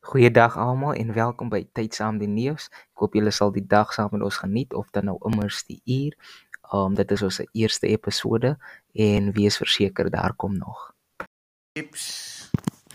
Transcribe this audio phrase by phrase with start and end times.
[0.00, 2.68] Goeiedag almal en welkom by Tyd saam die Neus.
[2.94, 5.80] Ek hoop julle sal die dag saam met ons geniet of dan nou immers die
[5.84, 6.14] uur.
[6.72, 8.54] Um dit is ons eerste episode
[8.94, 10.92] en wees verseker daar kom nog.
[11.76, 12.06] Tips.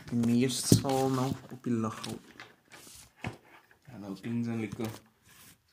[0.10, 2.16] Die meeste sal nou op die lig hou.
[3.90, 4.90] Ja, nou things en lekker.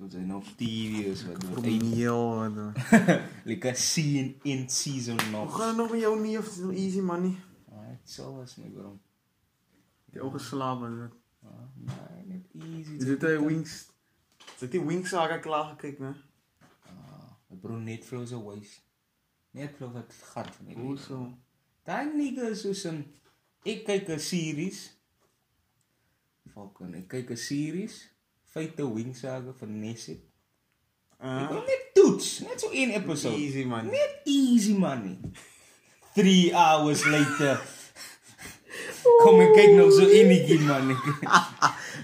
[0.00, 2.26] Soos hy nou TV is wat nou Promeel
[2.56, 3.22] wat.
[3.48, 5.56] lekker sien in season Hoe nog.
[5.56, 7.36] gaan dit nog met jou nie of is dit easy money?
[7.70, 8.96] Ah, Dit sal was my bro.
[10.10, 11.16] Jy ook geslaap is dit.
[11.44, 12.96] Ah, net easy.
[12.96, 13.88] Is dit 'n wings?
[14.54, 16.14] Is dit die wings saga klaar gekyk, né?
[16.86, 18.80] Ah, bro net flow so waste.
[19.50, 20.98] Net flow wat gat van die Hoe lewe.
[20.98, 21.32] so?
[21.84, 23.04] Daai nigga is soos 'n
[23.64, 24.96] ek kyk 'n series.
[26.54, 28.08] Fucking, ek kyk 'n series.
[28.44, 30.20] Feite Wing Saga van Nessie.
[31.20, 33.36] Ek Uh, wil net toets, net so een episode.
[33.36, 33.86] easy man.
[33.86, 35.18] Net easy money.
[36.14, 37.60] 3 hours later.
[39.22, 40.94] Kom ek kyk nog so enetjie man.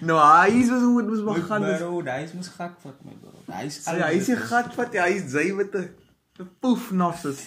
[0.07, 1.63] Nou, hy is hoe dit moes My begin.
[1.65, 3.31] dis- bro, daai is mos gat vat my bro.
[3.47, 5.87] Daai is Sy hy is nie gat vat hy, hy is jy met 'n
[6.45, 7.41] 'n poef nasses.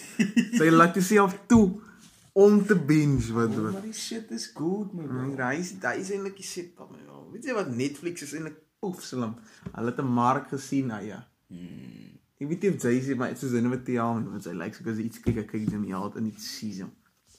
[0.58, 1.78] Sy laat jouself toe
[2.34, 3.72] om te binge wat wat.
[3.72, 5.46] maar die shit is good my Nee, bro.
[5.46, 6.98] Hy is hy is eintlik die set op my.
[7.06, 7.30] bro.
[7.32, 9.36] Weet jy wat Netflix is eintlik poef slim.
[9.76, 11.22] Hulle het 'n mark gesien, ah ja.
[11.48, 12.18] Hmm.
[12.40, 14.74] Ek weet nie of jy sê maar soos in met die aan want sy lyk
[14.74, 16.90] soos iets kyk ek kyk net heeltyd in die season.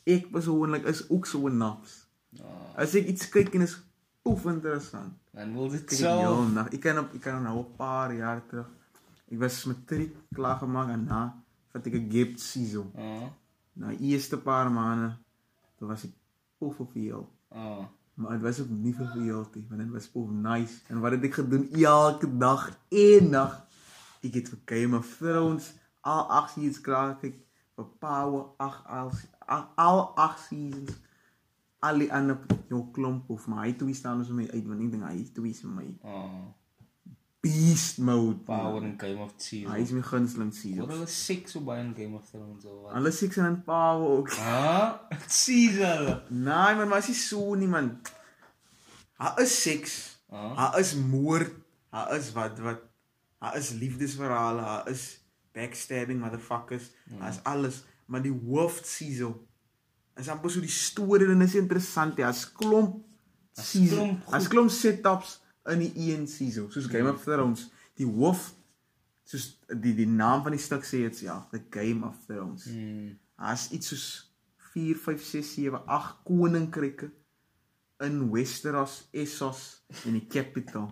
[0.06, 2.08] Ek persoonlik is ook so 'n naps.
[2.40, 3.76] Oh, As ek iets kyk en is
[4.24, 5.14] poef interessant.
[5.34, 6.08] man wil dit Kyk so.
[6.08, 6.70] ek heel nag.
[6.74, 8.68] Ek kan op ek kan nou 'n paar jaar terug.
[9.32, 11.22] Ek was matriek klaar gemaak en na
[11.74, 12.92] vat ek 'n gap season.
[12.96, 13.28] Oh,
[13.74, 15.18] Na eerste paar maande
[15.78, 16.12] toe was ek
[16.60, 17.30] poef op heel.
[17.50, 17.86] oh.
[18.14, 20.82] Maar dit was ook nie vir veeltie, want dit was poef nice.
[20.90, 23.66] En wat het ek gedoen elke dag en nag?
[24.22, 27.40] Ek het vir Game of Thrones al 8 seasons klaar gekyk,
[27.76, 29.12] vir Power 8 al
[29.48, 30.92] al- al 8 seasons.
[31.82, 32.38] Al die ander
[32.70, 35.50] jou klomp of maar hy twee staan ons my uit want ek dink hy twee
[35.56, 36.52] is my Oh,
[37.42, 38.38] beast mode.
[38.46, 39.80] power in Game of Hy Thrones.
[39.88, 40.90] is my gunsteling season.
[40.92, 42.94] hulle seks op baie in Game of Thrones of wat?
[43.00, 44.30] Alle six en Power ook.
[44.38, 46.22] Ah, season.
[46.30, 47.96] Nee man, maar is nie so nie man.
[49.18, 49.98] Haar is seks.
[50.30, 50.54] Ah.
[50.58, 51.52] Haar is moord.
[51.90, 52.82] Haar is wat wat.
[53.42, 54.62] Haar is liefdesverhale.
[54.62, 55.20] Haar is
[55.54, 56.92] backstabbing motherfuckers.
[57.20, 57.84] Haar is alles.
[58.06, 59.36] Maar die hoofseason
[60.20, 62.18] is amper so die storie en is interessant.
[62.20, 63.00] Ja, as klomp
[63.58, 64.24] As klomp.
[64.32, 65.40] As klomp setups
[65.70, 66.72] in die een season.
[66.72, 67.68] Soos Game of Thrones.
[68.00, 68.52] Die hoof
[69.28, 72.68] soos die die naam van die stuk sê dit ja, The Game of Thrones.
[72.72, 73.18] Hmm.
[73.40, 74.06] Daar's iets soos
[74.72, 77.12] 4 5 6 7 8 koninkryke
[78.02, 80.88] in Westeros, Essos en die capital.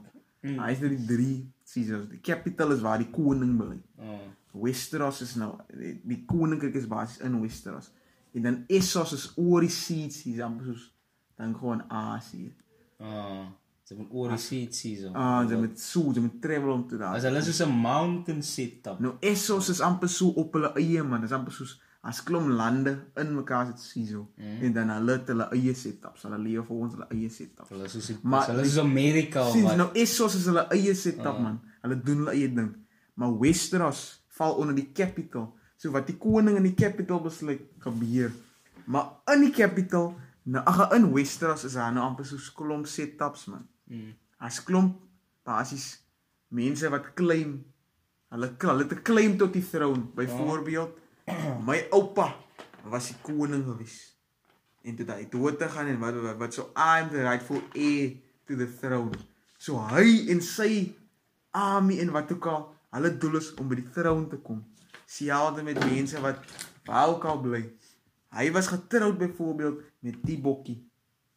[0.45, 0.59] Mm.
[0.61, 1.29] Hy is nou die 3
[1.67, 2.09] seasons.
[2.11, 3.79] Die capital is waar die koning bly.
[3.97, 4.19] Oh.
[4.61, 7.89] Westeros is nou die, die koninkryk is basies in Westeros.
[8.33, 10.89] En dan Essos is oor die seas, hier amper soos
[11.39, 12.53] dan gewoon Asië.
[12.99, 13.47] Ah,
[13.83, 15.13] ze hebben oor die seat season.
[15.15, 17.15] Ah, jy moet so, jy moet travel om te daar.
[17.15, 18.99] As hulle soos 'n mountain setup.
[18.99, 22.93] Nou Essos is amper so op hulle eie man, dis amper soos as klom lande
[23.15, 24.61] in mekaar se season mm.
[24.63, 26.21] en dan hulle het hulle eie setups.
[26.27, 27.69] Hulle leef volgens hulle eie setups.
[27.69, 30.95] Hulle is soos Maar hulle is soos Amerika of Sien nou Essos is hulle eie
[30.95, 31.43] setup uh.
[31.47, 31.59] man.
[31.81, 32.71] Hulle doen hulle eie ding.
[33.19, 34.03] Maar Westeros
[34.39, 35.49] val onder die capital.
[35.79, 38.33] So wat die koning in die capital besluit gebeur.
[38.89, 40.11] Maar in die capital,
[40.43, 43.63] nou ag in Westeros is daar nou amper so klomp setups man.
[43.87, 44.11] Mm.
[44.43, 44.97] As klomp
[45.47, 45.93] basies
[46.49, 47.59] mense wat claim
[48.33, 50.11] hulle hulle 'n claim tot die troon.
[50.15, 50.97] Byvoorbeeld
[51.65, 52.35] my oupa
[52.83, 54.15] was die koning gewees.
[54.83, 58.17] En toe hy dood te gaan en wat wat, wat so I'm the rightful heir
[58.45, 59.15] to the throne.
[59.57, 60.95] So hy en sy
[61.51, 64.63] army en wat ook al, hulle doel is om by die troon te kom.
[65.09, 66.39] Sielde met mense wat
[66.85, 67.63] al bly.
[68.29, 70.77] Hy was getroud byvoorbeeld met die bokkie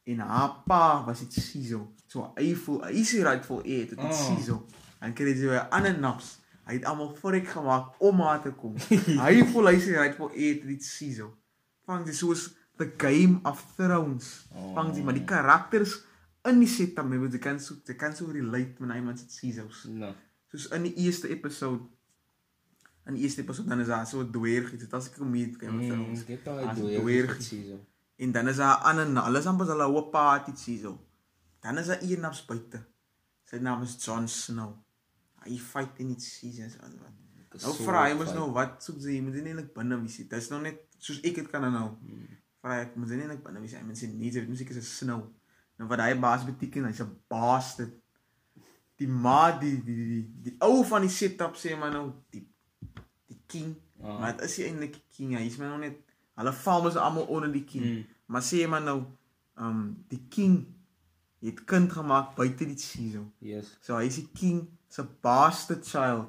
[0.05, 1.93] en haar pa was dit Siso.
[2.07, 4.17] So hy voel hy is rightful heir tot dit.
[4.19, 4.65] Siso.
[5.01, 6.39] Dan kry jy 'n ander naps.
[6.67, 8.77] Hy het almal vork gemaak om haar te kom.
[9.27, 11.33] hy voel hy is rightful heir tot dit Siso.
[11.87, 14.47] Vang jy soos the game of thrones.
[14.55, 14.75] Oh.
[14.75, 16.03] Vang jy maar die karakters
[16.45, 19.87] in die setup, jy kan so jy kan so relate met iemand se Siso's.
[19.89, 20.13] Nou.
[20.51, 21.87] Soos in die eerste episode
[23.07, 25.57] in die eerste episode dan is daar so 'n dwerg, dit as ek hom meet
[25.59, 26.21] Game of Mm, Thrones.
[26.23, 27.27] ek het al As uit dwerg.
[27.37, 27.81] deur season.
[28.19, 31.01] En dan is daar 'n ander, hulle is amper hulle hoë party siso.
[31.61, 32.85] Dan is daar een naps buite.
[33.45, 34.75] Sy naam is Jon Snow.
[35.45, 37.11] Hy fight in die seasons en wat.
[37.63, 40.19] Nou So vra hy mos nou wat soek jy, moet jy nie net binne wees
[40.19, 40.27] nie.
[40.29, 41.91] Dis nou net soos ek dit kan nou.
[42.63, 43.81] Vra ek, moet jy nie net binne wees nie.
[43.81, 45.33] Hy mense nie, jy musiek is 'n snow.
[45.79, 47.93] Nou wat hy baas beteken, hy's 'n bastard.
[48.97, 52.47] Die ma die die die, die, die ou van die setup sê maar nou die
[53.53, 53.75] king.
[54.03, 54.19] Ah.
[54.21, 55.99] Maar dit is nie eintlik die king, hy is maar nou net
[56.41, 57.85] hulle val mos almal onder die king.
[57.85, 58.05] Mm.
[58.33, 59.01] Maar sê maar nou,
[59.61, 60.63] ehm um, die king
[61.43, 63.27] Jy het kind gemaak buite die season.
[63.43, 63.73] Yes.
[63.83, 64.63] So hy is die king
[64.93, 66.29] se bastard child.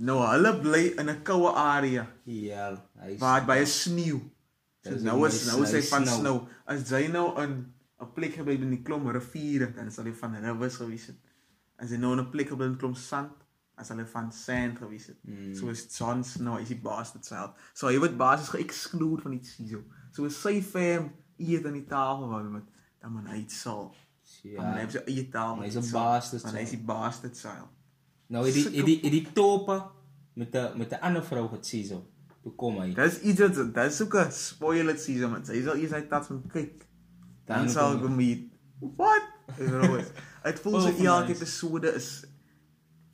[0.00, 2.70] Nou hulle bly in 'n koue area Ja,
[3.02, 4.20] hy waar dit baie sneeu.
[4.80, 6.48] So nou nie is nou is hy van snow.
[6.64, 7.52] As jy nou in
[8.00, 11.20] 'n plek gebly in die klomp riviere, dan sal hy van rivers gewees het.
[11.76, 13.39] As jy nou in 'n plek gebly in klomp sand,
[13.86, 15.18] sal hy van sand gewees het.
[15.24, 15.54] Mm.
[15.54, 17.56] So is Jon Snow, is die bastard child.
[17.72, 19.84] So hy word basies geëkskludeer van die season.
[20.12, 21.10] So as sy fam
[21.40, 22.68] eet aan die tafel wou met
[23.00, 23.94] dan man hy sal.
[24.42, 24.60] Ja.
[24.60, 25.64] Dan hy het sy eie tafel.
[25.64, 27.70] Hy's 'n eet, bastard Want hy is die bastard child.
[28.28, 29.82] Nou het die het die het die toppe
[30.34, 32.06] met 'n met 'n ander vrou gesien so.
[32.42, 32.92] Toe kom hy.
[32.94, 35.44] Dis iets wat dis ook 'n spoiler season man.
[35.44, 36.86] Hy sal eers hy tats van kyk.
[37.44, 38.52] Dan sal ek meet.
[38.78, 39.22] What?
[39.56, 39.96] Bro,
[40.42, 41.40] dit voel so elke nice.
[41.40, 42.24] episode is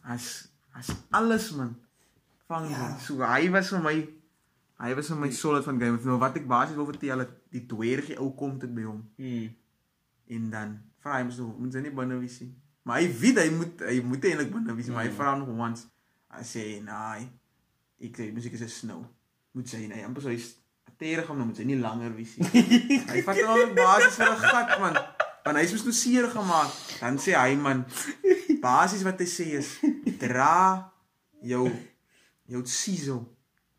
[0.03, 1.77] as as alles man.
[2.49, 2.79] Vang Ja.
[2.79, 2.99] ja.
[3.03, 3.97] so hy was vir my
[4.79, 6.05] hy was vir my solid van Game of.
[6.05, 9.49] Nou wat ek basies wil vertel het die dwergie ou kom dit by hom Mm.
[10.29, 12.53] en dan vra hy hom so moet jy nie binne wees nie.
[12.85, 15.17] Maar hy weet hy moet hy moet eintlik binne wees, maar hy Mm.
[15.17, 15.87] vra nog once.
[16.37, 17.29] Hy sê nee.
[18.01, 19.07] Ek sê musiek is 'n snow.
[19.55, 20.55] Moet sy nee, amper so hy's
[20.99, 22.49] terig om nou moet sy nie langer wees nie.
[23.13, 24.97] hy vat hom op basis vir 'n gat man.
[25.47, 26.73] Want hy's mos nou seer gemaak.
[27.01, 27.85] Dan sê hy man
[28.63, 29.77] basies wat hy sê is
[30.19, 30.91] dra
[31.43, 31.69] jou
[32.51, 33.21] jou siso.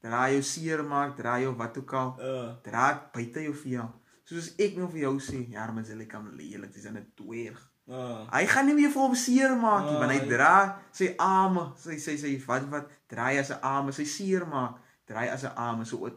[0.03, 2.11] Dra jou seer maak, dra jou wat ook al.
[2.19, 2.49] Uh.
[2.63, 3.87] Dra buite jou jou.
[4.27, 7.59] Soos ek nou vir jou sê, ja, maar jy kan lelik, dis 'n dwerg.
[7.87, 8.27] Uh.
[8.31, 11.71] Hy gaan nie meer vir hom seer maak nie, Ah, want hy dra sy arme,
[11.79, 14.75] sy sy sy wat wat dra hy as 'n arme, sy seer maak,
[15.07, 16.13] dra hy as 'n arme so wat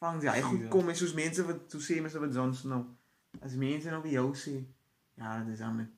[0.00, 0.68] vang jy hy goed Ja.
[0.68, 2.84] kom en soos mense wat so sê mense wat Jon Snow.
[3.40, 4.64] As mense nou vir jou sê,
[5.16, 5.90] ja, dit is dan 'n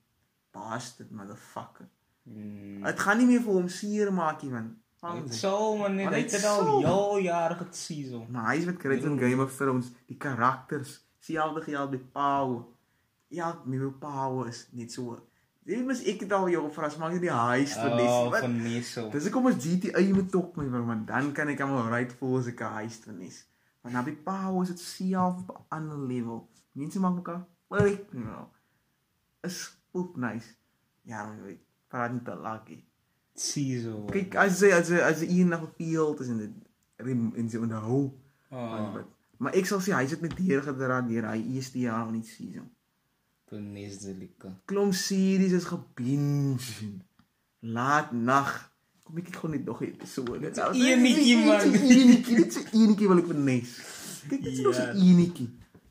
[0.51, 1.87] bastard motherfucker.
[2.23, 2.83] Mm.
[2.83, 4.75] Dit gaan nie meer vir hom seer maak nie, man.
[4.99, 8.25] Dit sou man net dit het al jou jare gesien so.
[8.29, 12.63] Maar hy is wat kry in Game of Thrones, die karakters, selfde geld met Power.
[13.27, 15.15] Ja, met Power is net so.
[15.69, 18.29] Dit mis ek het al jou gevra, as maak jy die heist vir Oh, Nessie.
[18.33, 18.41] Wat?
[18.41, 19.11] van.
[19.13, 22.39] Dis hoekom as GTA moet tok my bro, man, dan kan ek hom right voel
[22.39, 23.45] as ek 'n heist vir Nes.
[23.83, 26.49] Maar nou by Power is dit self op 'n ander level.
[26.73, 28.49] Mense maak mekaar breek, bro.
[29.47, 30.55] Is poep nice.
[31.07, 32.83] Ja, man, weet, praat nie te lucky.
[33.39, 34.05] Sien so.
[34.11, 36.51] Kyk, as jy as jy as jy eendag op field is en dit
[37.35, 38.01] en jy onthou
[38.51, 39.05] Oh, Maar,
[39.37, 42.25] maar ek sal sê hy sit met deur gedra deur hy eerste jaar van die
[42.25, 42.65] season.
[43.49, 44.49] van Neselika.
[44.65, 46.57] Klomp series is gebinge.
[47.61, 48.51] Laat nag.
[49.03, 50.49] Kom ek gou net nog 'n episode.
[50.49, 51.61] Is enetjie, man.
[51.61, 53.71] Enetjie, dit is enetjie wat ek wil nes.
[54.29, 54.93] Kyk, dit is nog so Ja.
[54.93, 55.49] enetjie.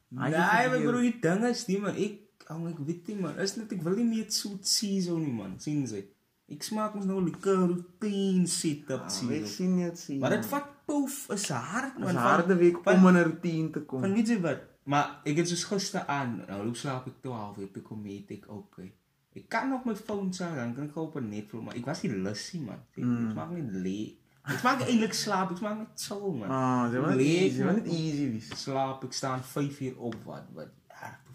[0.09, 2.19] Nee, maar bro, die ding is nie man, ek
[2.51, 5.33] ou ek weet nie man, is net ek wil nie meer soet sien so nie
[5.33, 6.05] man, sien jy?
[6.51, 9.47] Ek smaak mos nou lekker routine setup Ah, Ek sien.
[9.47, 10.19] sien net sien.
[10.23, 12.15] Maar dit vat poef is hard Dit man.
[12.15, 14.01] van- harde week van- om in 'n routine te kom.
[14.01, 14.61] Van weet jy wat?
[14.85, 18.31] Maar ek het soos gister aan, nou loop slaap ek 12 uur, toe kom weet
[18.31, 18.93] ek okay.
[19.37, 22.03] Ek kan nog my foon sê, dan kan ek op 'n Netflix, maar ek was
[22.03, 22.81] nie lus nie man.
[22.97, 23.35] Ek mm.
[23.35, 24.15] maak net lê.
[24.49, 26.49] Ek maak eintlik slaap, ek maak net chill man.
[26.51, 27.75] Ah, jy wil net easy, wil man.
[27.75, 28.49] net easy wees.
[28.63, 30.69] slaap, ek staan 5 uur op wat wat.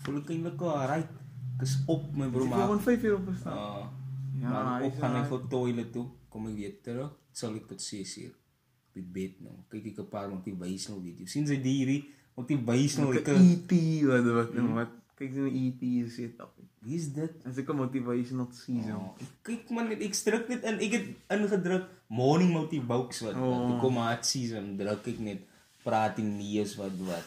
[0.03, 1.09] Ja, voel ek eintlik al right.
[1.55, 2.59] Ek is op my bro maar.
[2.65, 3.57] gewoon 5 uur op staan.
[3.57, 3.85] Uh,
[4.43, 5.29] Ja, ja, maar op is gaan ek right.
[5.29, 9.39] vir toilet toe, kom ek weer terug, sal ek tot 6 uur op die bed
[9.41, 9.53] nou.
[9.69, 11.31] Kyk ek 'n paar motivational video's.
[11.31, 12.03] Sien jy die hierdie
[12.35, 13.71] motivational Ek ek ET
[14.09, 14.73] wat wat Mm.
[14.73, 16.51] wat kyk jy 'n ET sit op.
[16.81, 17.31] Wie is dit?
[17.45, 18.95] As ek 'n motivational season.
[18.95, 20.79] Oh, kyk man, net ek druk net in.
[20.79, 23.35] Ek het ingedruk morning motivokes wat.
[23.35, 23.69] Oh.
[23.69, 25.41] Toe kom maar season, druk ek net
[25.83, 27.23] praat die neus wat wat.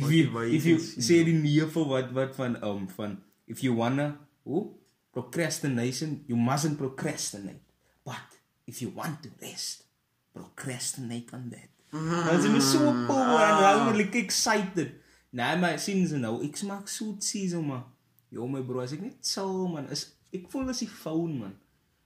[0.00, 3.74] If you if you sê die nee vir wat wat van um van if you
[3.76, 4.12] wanna
[4.44, 4.68] hoe
[5.12, 7.60] procrastination, you mustn't procrastinate.
[8.04, 8.28] But
[8.66, 9.84] if you want to rest,
[10.32, 11.68] procrastinate on that.
[11.90, 14.94] Dit is my so power en raak ek excited.
[15.34, 17.84] Nee, maar sien jy nou, ek smaak soet season maar.
[18.30, 21.56] Jo my bro, as ek net chill man, is ek voel as die phone man.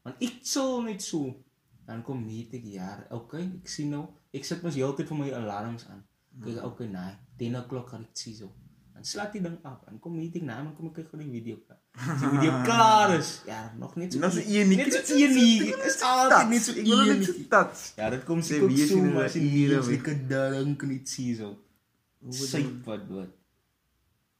[0.04, 1.34] Want ek chill net so.
[1.84, 5.28] Dan kom meet ek ja, okay, ek sien nou, ek sit mos heeltyd vir my
[5.36, 6.00] alarms aan.
[6.40, 8.50] Kyk, okay, nee, 10 o'clock ek sien so.
[8.94, 9.80] Dan slaat die ding af.
[9.86, 11.80] Dan kom meet ek na, dan kom ek kyk gou die video klaar.
[11.98, 14.20] As die video klaar is, ja, nog net so.
[14.22, 14.76] Nog so eenetjie.
[14.84, 15.74] Net so eenetjie.
[15.90, 17.82] Is altyd net so Ek wil net so tats.
[17.98, 19.96] Ja, dit kom Sê, wie hulle as die nuus weg?
[19.98, 20.20] lekker
[20.62, 21.54] dink net sien so.
[22.30, 23.32] Sy wat wat.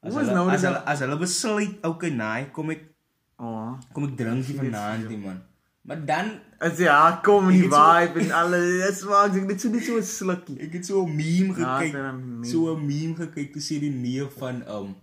[0.05, 2.91] As Hoe is hulle, nou as dat- hulle as hulle besluit, okay, nee, kom ek
[3.37, 3.73] Oh.
[3.93, 5.41] kom ek drink hier Sien, vanaand man.
[5.85, 9.35] Maar dan As jy ja, kom in die het so- vibe en alles, dit smaak
[9.37, 10.57] ek net so net so 'n slukkie.
[10.65, 11.93] ek het so 'n meme Ja, gekyk.
[11.93, 12.45] 'n meme.
[12.45, 14.95] So 'n meme gekyk te sê die neef van um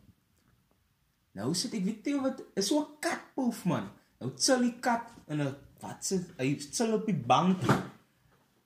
[1.35, 3.89] Nou sit ek weet jy wat is so 'n katpoef man.
[4.21, 7.59] Nou chill die kat in 'n wat se hy chill op die bank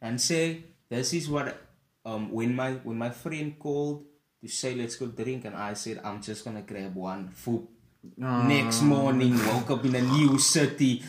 [0.01, 1.55] and say this is what
[2.05, 4.03] um when my when my friend called
[4.41, 7.67] to say let's go drink and I said I'm just going to grab one food
[8.49, 11.03] Next morning woke up in a new city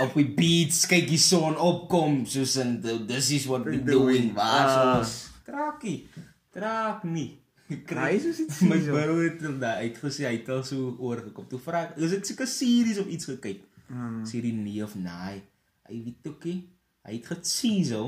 [0.00, 4.32] op die beach kyk die son opkom soos in the- this is what we doing
[4.34, 4.98] waar Ah.
[4.98, 6.08] ons traakie
[6.52, 7.38] traak nie
[7.72, 8.92] Hy is iets my hier so.
[8.92, 12.46] bro het hom daai uitgesê hy het al so oorgekom toe vra is dit seker
[12.46, 14.22] series of iets gekyk Hmm.
[14.24, 15.42] sê die nee of nee
[15.88, 16.60] hy weet ook nie
[17.04, 18.02] hy het gesien so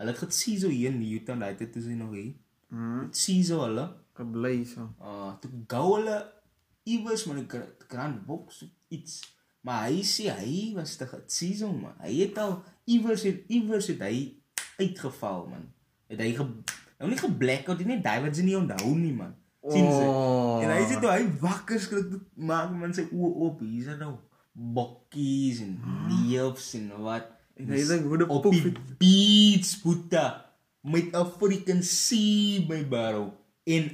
[0.00, 2.32] hulle het gesien so hier in Newtown daai tyd toe sy nog hier
[2.70, 3.08] Mhm.
[3.12, 3.88] sien so hulle
[4.20, 4.88] Gebly so.
[5.00, 6.16] uh toe gou hulle
[6.84, 9.20] iewers met 'n gra- grand box iets.
[9.60, 11.94] Maar hy sê hy was te gesien man.
[12.00, 14.34] Hy het al iewers het iewers het hy
[14.78, 15.72] uitgeval man.
[16.08, 16.46] Het hy ge
[16.98, 19.34] nou nie geblackout nie, net David se nie onthou nie man.
[19.68, 20.06] Sien jy?
[20.06, 20.62] Oh.
[20.62, 23.60] En hy sê toe hy wakker skrik maak man sy oë oop.
[23.60, 24.16] Hier's er nou
[24.52, 27.26] bokkies en leeu's en wat.
[27.56, 30.24] En hy dink hoe die op die het- beach boeta
[30.82, 33.32] met 'n freaking sea my bro.
[33.64, 33.90] En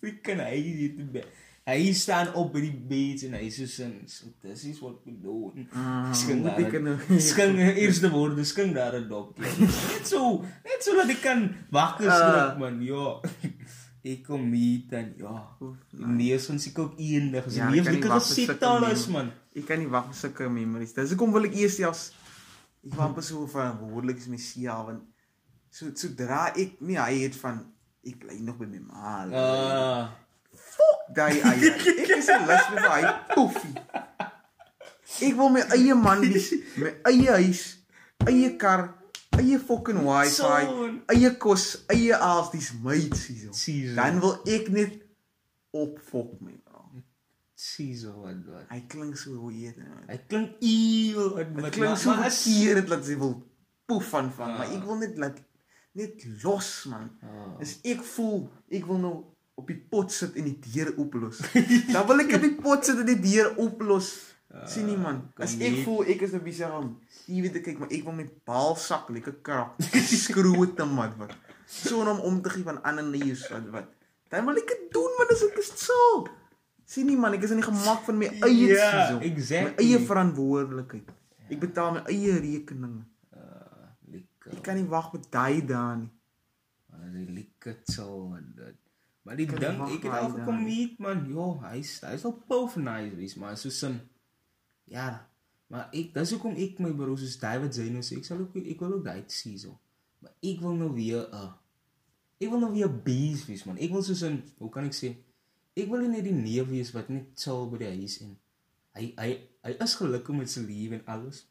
[0.00, 1.26] freaking hy is dit.
[1.66, 5.16] Hy staan op by die beach en hy sê so so this is what we
[5.18, 5.50] do.
[5.74, 6.82] Ah, Skink ek daar.
[6.84, 9.34] nou- Skink eerste woorde skink daar 'n dok.
[9.92, 12.14] Net so, net so dat ek kan wakker Ah.
[12.20, 12.80] skrik man.
[12.82, 13.20] Ja.
[14.06, 15.56] Ek kom hier dan ja.
[15.90, 17.50] Nee, ons seker ook eendag.
[17.50, 19.32] Ja, ek kan nie lekker gesit al is man.
[19.52, 20.92] Ek kan nie wag vir sulke memories.
[20.94, 22.12] Dis hoekom wil ek eers selfs
[22.86, 25.02] ek wou amper so van behoorlik is my sia want
[25.70, 27.58] so sodra ek nie hy het van
[28.06, 29.26] ek bly nog by my ma.
[29.34, 30.25] Ah.
[31.14, 31.70] Daai eie.
[31.72, 33.02] Ek is lus met hy
[33.34, 33.74] poefie.
[35.22, 37.62] Ek wil my eie man wees, my eie huis,
[38.26, 38.88] eie kar,
[39.38, 41.00] eie fucking wifi, Son.
[41.12, 43.52] eie kos, eie aas, dis my hierso.
[43.54, 43.96] Hierso.
[43.96, 44.98] Dan wil ek net
[45.76, 46.54] opfok my.
[47.56, 48.66] Sies wat wat.
[48.68, 49.78] Hy klink so weird.
[50.10, 53.38] Hy klink eeuw wat klink so maar verkeerd dat sy wil
[53.88, 54.74] poef van van, maar Ah.
[54.76, 55.38] ek wil net laat
[55.96, 57.06] net los man.
[57.24, 57.54] Ah.
[57.64, 59.14] As ek voel ek wil nou
[59.56, 61.40] op die pot sit en die deur ooplos.
[61.94, 64.10] dan wil ek op die pot sit en die deur ooplos.
[64.70, 65.18] Sien nie man.
[65.36, 66.92] kom As ek voel ek is nou besig om
[67.26, 69.74] jy weet ek kyk maar ek wil my baalsak lekker krap.
[70.06, 71.34] Skroe te mat wat.
[71.66, 73.90] So om om te gee van ander nuus wat wat.
[74.32, 75.98] Dan wil ek dit doen man as ek is so.
[76.86, 79.20] Sien nie man, ek is in die gemak van my eie Ja, seisoen.
[79.26, 79.72] exactly.
[79.74, 81.08] My eie verantwoordelikheid.
[81.50, 83.02] Ek betaal my eie rekeninge.
[83.34, 84.52] Ah, lekker.
[84.54, 86.12] Ek kan nie wag met daai daai nie.
[86.94, 88.78] Man, hy lekker chill en dit.
[89.26, 91.24] Maar die ding, ek het al hy gekom meet man.
[91.26, 93.98] Jo, hy's hy's al pof nice wees, maar so sin.
[94.86, 95.26] Ja.
[95.66, 98.84] Maar ek dis hoekom ek my bro soos David Zeno sê, ek sal ook ek
[98.84, 99.74] wil ook daai sien so.
[100.22, 101.50] Maar ek wil nou weer 'n uh,
[102.38, 103.82] ek wil nou weer bees wees man.
[103.82, 105.16] Ek wil soos 'n hoe kan ek sê?
[105.74, 108.38] Ek wil net die neef wees wat net chill by die huis en
[108.94, 109.30] hy hy
[109.66, 111.48] hy is gelukkig met sy lewe en alles.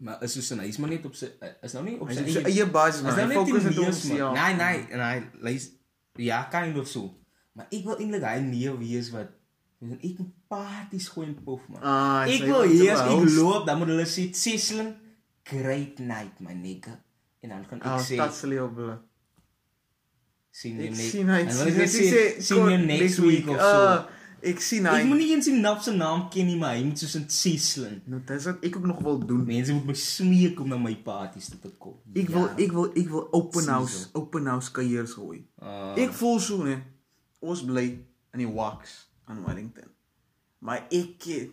[0.00, 1.28] Maar is soos 'n hy's maar net op sy
[1.60, 3.12] is nou nie op Hy sy sy eie basis man.
[3.12, 4.32] Nou Hy fokus net op homself.
[4.40, 5.77] Nee, nee, nee, luister.
[6.18, 7.14] Ja, kind of so.
[7.54, 9.30] Maar ek wil eintlik hy neef wees wat
[9.80, 11.82] weet ek moet parties gooi en pof man.
[11.82, 14.94] Ah, ek wil hier as ek loop, dan moet hulle sê Cecilin
[15.48, 16.98] great night my nigga.
[17.40, 18.98] En dan kan ek Ah, sê dat sal jy op blad.
[20.50, 21.14] sien jy net.
[21.14, 23.62] en ek sê sien jy next week of so.
[23.62, 24.06] Ah,
[24.42, 25.00] ek sien hy.
[25.00, 27.28] Ek moet nie eens die nap se naam ken nie, maar hy moet soos 'n
[27.28, 28.00] Cecilin.
[28.06, 29.44] Nou dis wat ek ook nog wil doen.
[29.46, 31.94] Mense moet my smeek om na my parties toe te kom.
[32.14, 32.54] Ek wil Ja.
[32.56, 34.08] ek wil ek wil open house, so.
[34.20, 35.44] open house kuiers gooi.
[35.60, 36.78] Ah, Ek voel so nee.
[37.40, 37.98] Ons bly
[38.32, 39.88] in die wax aan Wellington.
[40.58, 41.50] Maar ek ken-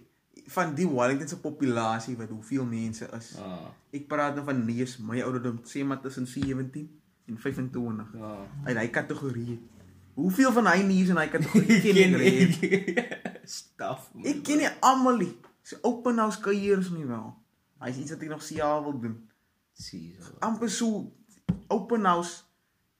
[0.47, 3.35] van die Wellington se populasie wat hoeveel mense is.
[3.37, 6.89] ah, Ek praat nou van neus my ouderdom sê maar tussen 17
[7.27, 8.07] en 25.
[8.21, 8.37] ah.
[8.65, 9.59] Uit hy kategorie.
[10.15, 12.13] Hoeveel van hy neus in hy kategorie ken ek?
[12.21, 12.59] reeds?
[13.57, 14.07] Staf.
[14.23, 15.33] Ek ken nie almal nie.
[15.65, 17.33] So open house kuiers nie wel.
[17.83, 19.15] Hy is iets wat ek nog seker wil doen.
[19.75, 20.37] Sien so.
[20.45, 21.03] amper so
[21.73, 22.45] open house.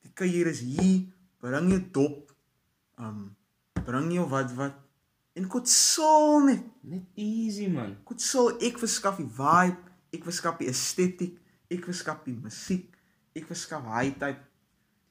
[0.03, 1.05] Die kuier is hier,
[1.39, 2.33] bring jou dop.
[2.99, 3.31] Um
[3.85, 4.81] bring jou wat wat
[5.35, 6.67] en kot sal net.
[6.83, 7.95] Net easy man.
[8.07, 11.35] Kot sal ek verskaf die vibe, ek verskaf die estetiek,
[11.71, 12.87] ek verskaf die musiek,
[13.35, 14.41] ek verskaf high type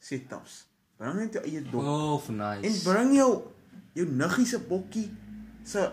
[0.04, 0.64] setups.
[0.96, 1.82] Bring net jou eie dop.
[1.82, 2.62] Oh, nice.
[2.68, 3.30] En bring jou
[3.94, 5.08] jou nuggie se bokkie
[5.64, 5.90] se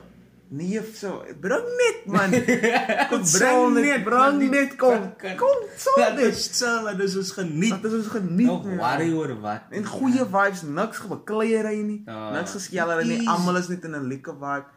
[0.51, 2.33] neef se bring net man.
[3.11, 5.07] Kom bring net, bring net kom.
[5.39, 7.77] Kom sal Dit is chill, dit is ons geniet.
[7.77, 8.49] Dat is ons geniet.
[8.51, 8.77] Man.
[8.81, 9.71] worry oor wat.
[9.71, 12.01] En goeie vibes, niks gebekleierery nie.
[12.05, 13.29] Ah, niks geskellery nie.
[13.31, 14.67] Almal is net in 'n lekker vibe,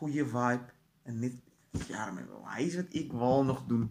[0.00, 1.38] goeie vibe en net
[1.88, 2.42] ja, my bro.
[2.50, 3.88] Hy is wat ek wil nog doen.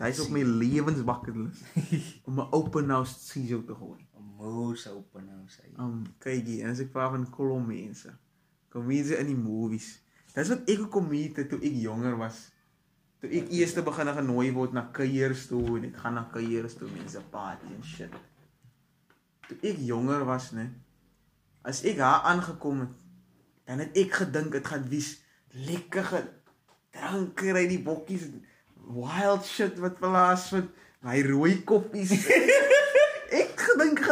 [0.00, 1.60] Hy's op my lewensbucketlist
[2.28, 4.00] om 'n open house CEO te gooi.
[4.40, 5.66] Moes open nou sê.
[5.76, 8.12] Um kykie, en as ek praat van kolom mense.
[8.72, 9.98] Kom mense in die movies.
[10.32, 12.46] Dis wat ek gekom het toe ek jonger was.
[13.20, 16.78] Toe ek eers te begin genooi word na kuiers toe en ek gaan na kuiers
[16.80, 18.16] toe mense party en shit.
[19.50, 20.70] Toe ek jonger was, né?
[21.66, 22.96] As ek daar aangekom het,
[23.68, 25.18] dan het ek gedink dit gaan wies
[25.68, 28.30] lekker gedrink ry die bokkies
[28.88, 30.72] wild shit wat plaas vind.
[31.04, 32.16] My rooi koppies.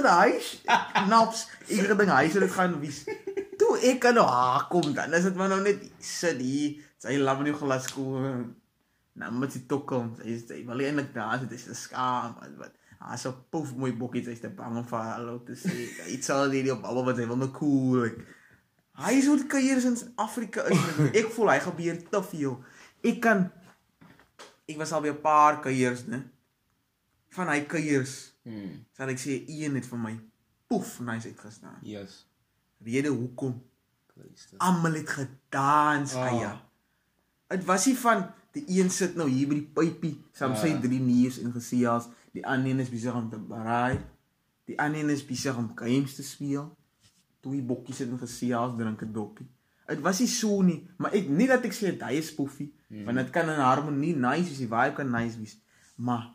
[0.08, 1.46] ek gaan hy knaps.
[1.68, 3.02] Ek gedink hy sou dit gaan wies.
[3.60, 6.78] Toe ek kan nou ha kom dan is dit maar nou net sit hier.
[6.98, 8.54] Sy lam in die glas kom.
[9.18, 10.14] Nou moet sy toe kom.
[10.18, 11.52] Sy is sy wil eintlik daar sit.
[11.52, 12.74] Dis skaam wat wat.
[12.98, 15.86] Haar so poef mooi bokkies hy's te bang om vir hallo te sê.
[16.08, 18.02] Hy sal dit op almal wat hy wil nou cool.
[18.06, 18.24] Like.
[18.98, 20.88] Hy is hoe kuiers in Afrika is.
[21.20, 22.58] ek voel hy gebeur te veel.
[23.06, 23.46] Ek kan
[24.68, 26.24] ek was al by 'n paar kuiers, né?
[27.36, 28.84] Van hy kuiers Hmm.
[28.96, 30.14] sal ek sê een het vir my
[30.68, 31.78] poef nice uitgestaan.
[31.84, 32.22] Yes.
[32.84, 33.58] Rede hoekom?
[34.18, 34.58] Luister.
[34.58, 36.32] Almal het gedans, Ah.
[36.32, 36.40] ah.
[36.40, 36.52] ja.
[37.48, 41.00] Dit was nie van die een sit nou hier by die pypie saam sy drie
[41.00, 44.00] neus en gesels, die ander een is besig om te braai.
[44.68, 46.66] Die ander een is besig om games te speel.
[47.40, 49.46] Twee bokkies sit en gesels, drink 'n doppie.
[49.86, 53.04] Dit was nie so nie, maar ek nie dat ek sê hy is poefie, mm.
[53.04, 55.56] want dit kan in harmonie nice wees, die vibe kan nice wees,
[55.96, 56.34] maar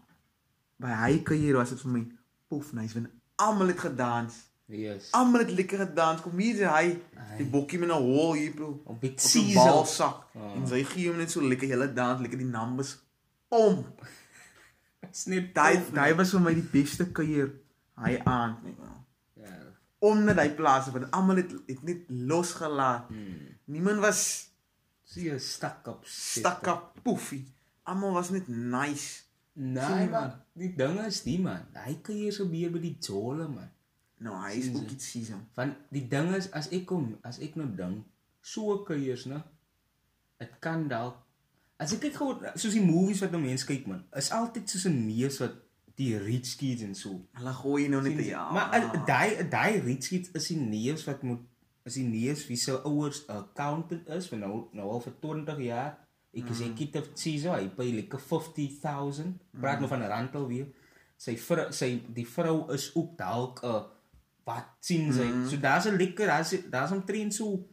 [0.82, 2.04] by hy kuier was dit vir my
[2.50, 4.34] poef nice want almal het gedans.
[4.66, 5.12] Yes.
[5.12, 6.22] Almal het lekker gedans.
[6.22, 6.94] Kom hier sê hy
[7.38, 8.82] die bokkie met 'n hol hier bro.
[8.86, 9.14] Op die
[9.54, 10.24] balsak.
[10.36, 10.56] Ah.
[10.56, 12.98] En sy gee hom net so lekker hele dans, lekker die numbers.
[13.48, 13.86] Om.
[15.26, 17.52] Net Daai daai was vir my die beste kuier
[18.02, 18.58] hy aan.
[18.64, 19.06] Man.
[19.34, 19.58] Ja.
[20.00, 23.08] Omdat hy plase want almal het het net losgelaat.
[23.08, 23.52] Hmm.
[23.66, 24.50] Niemand was
[25.14, 27.46] jy stak op stak op poefie.
[27.84, 29.23] Almal was net nice.
[29.54, 31.68] Nee man, die ding is die man.
[31.86, 33.70] Hy kan hier so meer by die jole man.
[34.24, 35.44] Nou hy is ook iets season.
[35.58, 38.06] Want die ding is as ek kom, as ek nou dink,
[38.42, 39.44] so kuiers, né?
[40.42, 41.20] Dit kan dalk
[41.84, 44.86] as ek kyk gou soos die movies wat 'n mens kyk man, is altyd soos
[44.88, 45.56] 'n neus wat
[45.96, 47.22] die rich kids en so.
[47.38, 48.52] Hulle gooi nou net ja.
[48.52, 51.42] Maar daai daai rich kids is die neus wat moet
[51.84, 55.60] is die neus wie se ouers 'n accountant is vir nou nou al vir 20
[55.60, 55.98] jaar.
[56.34, 59.36] Ek is executive CISO, hy pay like 50000.
[59.62, 60.68] Praat nou van 'n rand alweer.
[61.18, 63.84] Sy vrou sy die vrou is ook dalk 'n
[64.46, 65.24] wat sien sy.
[65.30, 65.48] Mm.
[65.50, 67.64] So daar's 'n lekker daar's daar's omtrent so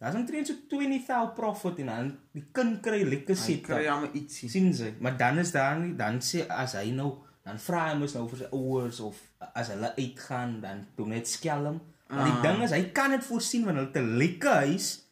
[0.00, 3.62] daar's omtrent so 20000 profit en dan die kind kry lekker sit.
[3.62, 4.48] kry hom ietsie.
[4.50, 7.98] sien sy, maar dan is daar nie dan sê as hy nou dan vra hy
[7.98, 9.16] mos nou vir sy ouers of
[9.54, 11.80] as hulle uitgaan dan doen net skelm.
[12.08, 12.42] Maar die Ah.
[12.42, 15.06] ding is hy kan dit voorsien want hulle 'n lekker huis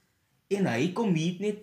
[0.50, 1.58] en hy kom hier net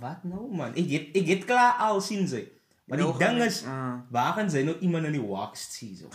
[0.00, 0.74] wat nou man.
[0.74, 2.44] Ek het ek het klaar al sien sy.
[2.86, 3.94] Maar die Nou ding is ah.
[4.12, 6.10] waar gaan sy nou iemand in die wax sien so.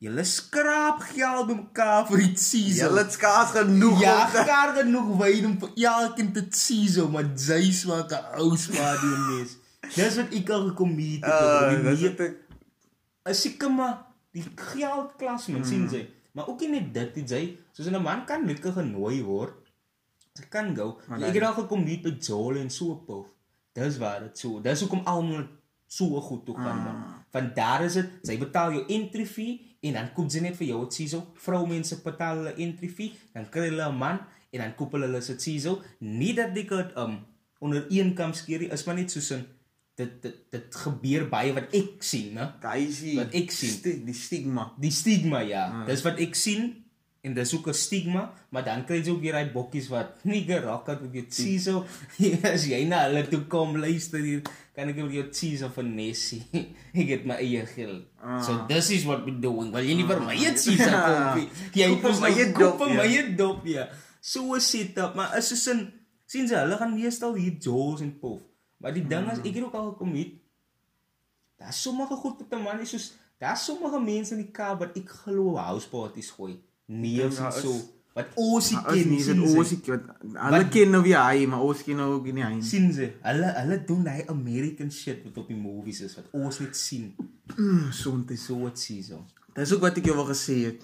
[0.00, 2.86] Julle skraap geld bymekaar vir die season.
[2.86, 7.08] Julle het skaars genoeg Ja, te- daar genoeg wyn om vir elkeen te sien so,
[7.12, 9.56] maar jy swaak 'n ou swaar die mes.
[9.94, 11.24] Dis wat ek al gekom het.
[11.24, 12.36] Uh, Uh, dis wat ek
[13.28, 13.98] is seker maar
[14.32, 16.06] die geldklas men sien sy.
[16.32, 17.42] Maar ook nie net dit, dit jy
[17.76, 19.52] soos 'n man kan lekker genooi word.
[20.40, 20.98] Sy kan go.
[21.08, 23.28] Maar Ek het al gekom hier by Joel en so op.
[23.76, 24.60] Dis waar dit so.
[24.64, 25.46] Dis hoekom almal
[25.86, 26.98] so goed toe kan dan.
[27.34, 30.66] Van daar is dit, sy betaal jou entry fee en dan koop sy net vir
[30.66, 31.26] jou 'n Ciso.
[31.34, 34.18] Vroumense betaal hulle entry fee, dan kry hulle 'n man
[34.52, 35.82] en dan koop hulle hulle se Ciso.
[36.00, 37.18] Nie dat dit um
[37.60, 39.46] onder een kam skeer is maar net soos 'n
[39.96, 42.52] dit dit dit gebeur baie wat ek sien, né?
[43.02, 43.70] die Wat ek sien.
[43.70, 44.72] sti- die stigma.
[44.78, 45.66] Die stigma ja.
[45.72, 45.86] Mm.
[45.86, 46.79] Dis wat ek sien
[47.20, 50.86] en dis ook 'n stigma, maar dan kry jy ook daai bokkies wat nie gerok
[50.86, 51.84] het met jou Ciso.
[52.54, 54.42] As jy na hulle toe kom luister hier,
[54.74, 56.42] kan ek vir jou Ciso van Nessie.
[57.02, 58.04] ek het my eie geld.
[58.22, 58.40] Ah.
[58.42, 59.72] So this is what we doing.
[59.72, 61.48] Wil jy nie vir my 'n Ciso koop nie?
[61.74, 63.02] Jy Koop vir my dop, vir ja.
[63.02, 63.88] my 'n dop ja.
[64.20, 65.92] So 'n setup, maar is soos 'n
[66.26, 68.42] sien jy hulle gaan meestal hier Jaws en Puff.
[68.80, 70.40] Maar die ding is ek het ook al gekom hier
[71.60, 74.96] Daar's sommige goed wat 'n man is soos daar's sommige mense in die Kaap wat
[74.96, 76.56] ek glo house parties gooi.
[76.90, 77.72] En daar is- so.
[78.12, 80.00] Wat is ken nie dit oosie wat
[80.34, 82.60] hulle ken nou wie hy, maar ons ken nou nie hy.
[82.60, 83.06] sien sy.
[83.22, 87.14] Hulle hulle doen hy American shit wat op die movies is wat ons net sien.
[87.56, 88.44] Mm, Sont is.
[88.44, 89.24] So wat sien so.
[89.54, 90.82] Dis ook wat ek jou wou gesê het.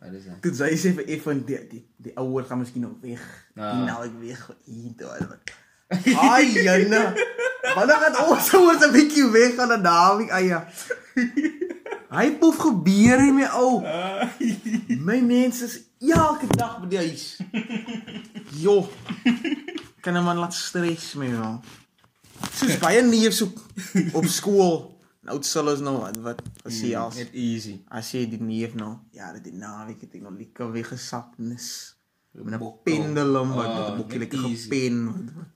[0.00, 0.42] Wat is dit?
[0.42, 3.22] Toe sy sê vir Evan die die, die ouer gaan miskien nog weg.
[3.56, 3.70] Ah.
[3.76, 5.38] Die nou ek weg hier toe.
[6.18, 7.14] Ai jana.
[7.76, 10.64] Wanneer gaan ons ouers 'n bietjie weg gaan na Dawie eie?
[12.16, 13.80] Hy poef gebeur nie my ou.
[15.04, 17.26] My mense is elke dag by die huis.
[18.62, 18.88] Jo.
[20.00, 21.60] Kan 'n man laat stres my wel.
[22.52, 23.58] Soos baie neefs op
[24.14, 24.94] op skool.
[25.26, 27.82] Nou sal ons nou wat wat gesê as Net easy.
[27.90, 31.96] as jy die neef nou, ja, dit die naweek het ek nog lekker weggesapnis.
[32.32, 35.48] Met 'n pendulum wat Ah, met 'n bokkie net lekker gepen wat wat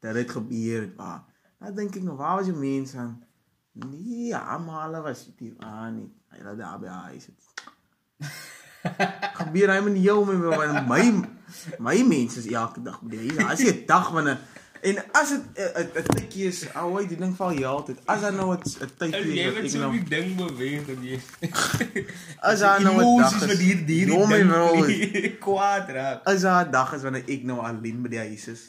[0.00, 0.96] dat dit gebeur het.
[0.96, 1.22] Maar
[1.60, 3.22] nou dink ek nog, waar was die mense aan?
[3.86, 6.10] Nee, ja, maar hulle was hier aan nie.
[6.28, 7.42] Hulle daar by huis het.
[9.38, 11.02] gebeur hy met jou my my my,
[11.78, 13.52] my mense is elke dag by die huis.
[13.52, 14.38] As jy 'n dag wanneer
[14.80, 15.42] En as dit
[15.98, 17.98] 'n tydjie is, ou, die ding val jy altyd.
[18.06, 18.62] As daar nou 'n
[18.96, 21.18] tydjie is ek nou die ding beweeg en jy.
[22.50, 24.08] as daar nou 'n dag is wat hier hier.
[24.08, 26.24] Ja, kwaad raak.
[26.24, 28.62] As daar 'n dag is wanneer ek nou alleen by die huis is,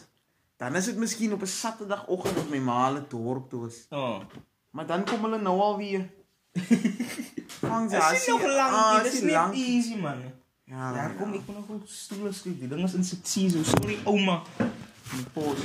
[0.57, 3.85] dan is dit miskien op 'n Saterdagoggend op my ma se dorp toe is.
[3.89, 4.25] Oh.
[4.71, 6.09] Maar dan kom hulle nou al weer.
[7.59, 10.21] Vang Dit is nog lank, Ah, dit is net easy man.
[10.63, 12.59] Ja, Daar kom ek moet nog op stoele skryf.
[12.59, 13.51] Die ding is in sukses.
[13.53, 14.41] So sorry ouma.
[15.09, 15.57] die pos.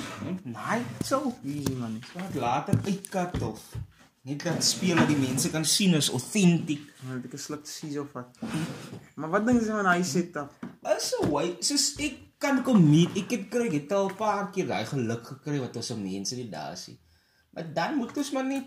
[0.43, 1.35] Nee, so.
[1.45, 1.99] Easy man.
[2.14, 3.61] Wat later uitkat of
[4.25, 6.81] net dat speel dat die mense kan sien is authentic.
[7.05, 8.38] Maar ek 'n sluk siso vat.
[9.14, 10.51] Maar wat dink jy van hy setup?
[10.97, 13.12] Is so hy soos ek kan kom meet.
[13.17, 16.35] Ek het kry het al 'n paar keer daai geluk gekry wat ons se mense
[16.35, 16.99] die daar sien.
[17.53, 18.64] Maar dan moet ons maar net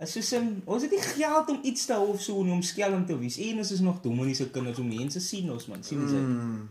[0.00, 2.62] is soos in ons het nie geld om iets te hou of so nie, om
[2.62, 3.36] skelm te wees.
[3.38, 6.20] En ons is nog dominee se kinders, so mense sien ons man, sien jy?
[6.20, 6.68] Mm.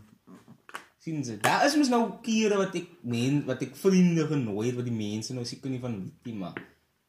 [1.00, 1.36] sien jy.
[1.44, 4.96] Daar is mos nou kere wat ek men wat ek vriende genooi het wat die
[4.96, 6.58] mense nou seker nie van weet nie, maar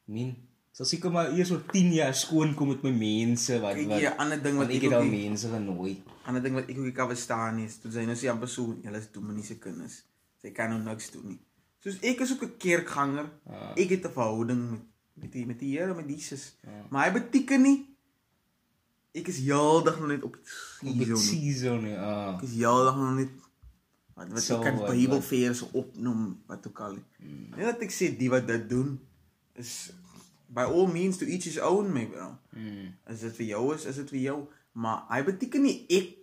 [0.06, 0.30] men
[0.72, 4.14] sal seker maar eers oor 10 jaar skoon kom met my mense wat wat ja,
[4.22, 5.98] ander ding wat ek het al nie- mense genooi.
[6.24, 8.48] Ander ding wat ek ook nie kan verstaan nie is, toe sy nou sê amper
[8.48, 9.98] so, julle is dominee se kinders.
[10.40, 11.38] Sy kan nou niks doen nie.
[11.82, 13.26] Soos ek is ook 'n kerkganger.
[13.46, 13.72] Ah.
[13.76, 14.80] Ek het 'n verhouding met
[15.14, 16.54] met die met die Here, met Jesus.
[16.64, 16.90] Ah.
[16.90, 17.78] Maar hy beteken nie
[19.12, 20.36] ek is heeldag nog net op
[20.80, 21.16] die season.
[21.16, 21.96] season nie.
[21.96, 22.34] Ah.
[22.34, 23.32] Ek is heeldag nog net
[24.16, 26.96] wat wat So ek kan Bybelverse opnoem wat ook al.
[27.16, 27.50] Hmm.
[27.56, 28.96] Net dat ek sê die wat dit doen
[29.60, 29.92] is
[30.52, 32.34] by all means to each his own, my bro.
[32.52, 32.92] Mm.
[33.08, 34.38] As dit vir jou is, is dit vir jou,
[34.76, 36.18] maar hy beteken nie ek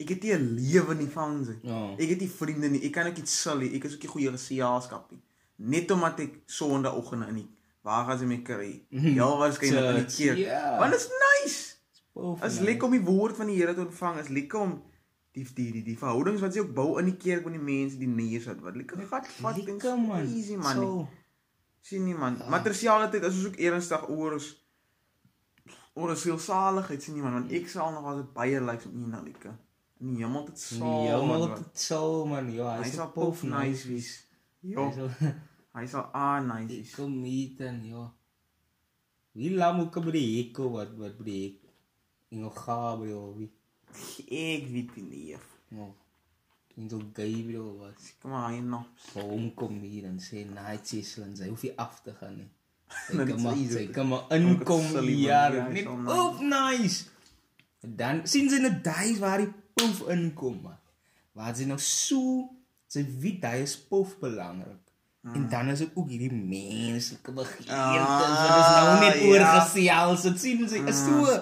[0.00, 1.56] ek het nie 'n lewe nie van sy.
[1.62, 1.80] Ja.
[1.96, 2.82] Ek het nie vriende nie.
[2.84, 3.74] Ek kan ook iets sul nie.
[3.76, 5.20] Ek is ook nie goeie geselskap nie.
[5.56, 7.48] Net omdat ek Sondagoggend in die
[7.86, 8.70] waar gaan sy my kry?
[8.90, 10.38] Ja, waarskynlik in die kerk.
[10.44, 10.78] ja.
[10.78, 11.60] Want is nice.
[12.44, 14.74] As lekker om die woord van die Here te ontvang, is lekker om
[15.32, 17.98] die die die, die verhoudings wat jy ook bou in die kerk met die mense,
[18.00, 20.26] die neers wat wat lekker gat vat en man.
[20.26, 20.82] easy man.
[20.82, 21.08] So.
[21.80, 22.40] sien nie man.
[22.50, 24.48] Maar terselfdertyd is ons ook ernstig oor ons
[25.94, 29.14] oor ons sielsaligheid sien nie man, want ek sal nog dit baie lyk om een
[29.14, 29.54] na lekker.
[30.00, 30.82] In die hemel dit sal.
[30.82, 32.50] Nee, helemaal man, dit so man.
[32.56, 34.10] Ja, Hy hy's sal op pof nice wees.
[34.60, 34.90] Ja,
[35.74, 36.94] Hy sal hy ah nice Ek wees.
[36.96, 38.04] kom meet en ja.
[39.38, 41.58] Wie laat moet kom by die hek of wat wat by die hek?
[42.34, 43.50] Engel Gabriel wie?
[44.30, 45.36] Ek weet nie.
[45.74, 45.94] No.
[46.78, 48.86] Engel Gabriel wat Kom maar hy nog.
[49.12, 52.50] vir hom kom hier en sê night session sy hoef nie af te gaan nie.
[52.90, 55.86] Sy Nou, kan dit maar sy kan maar inkom 'n silly ja, ja, hy net
[55.86, 56.20] nice.
[56.26, 56.98] op nice.
[57.86, 60.78] En dan sien sy net daai waar die pof inkom man.
[61.38, 62.48] Waar sy nou so
[62.90, 64.89] sy weet hy is pof belangrik.
[65.22, 69.60] En dan is dit ook hierdie menslike begeertes wat ons nou net Ah, oor ja.
[69.60, 70.22] gesels.
[70.22, 71.34] Dit sien sy is so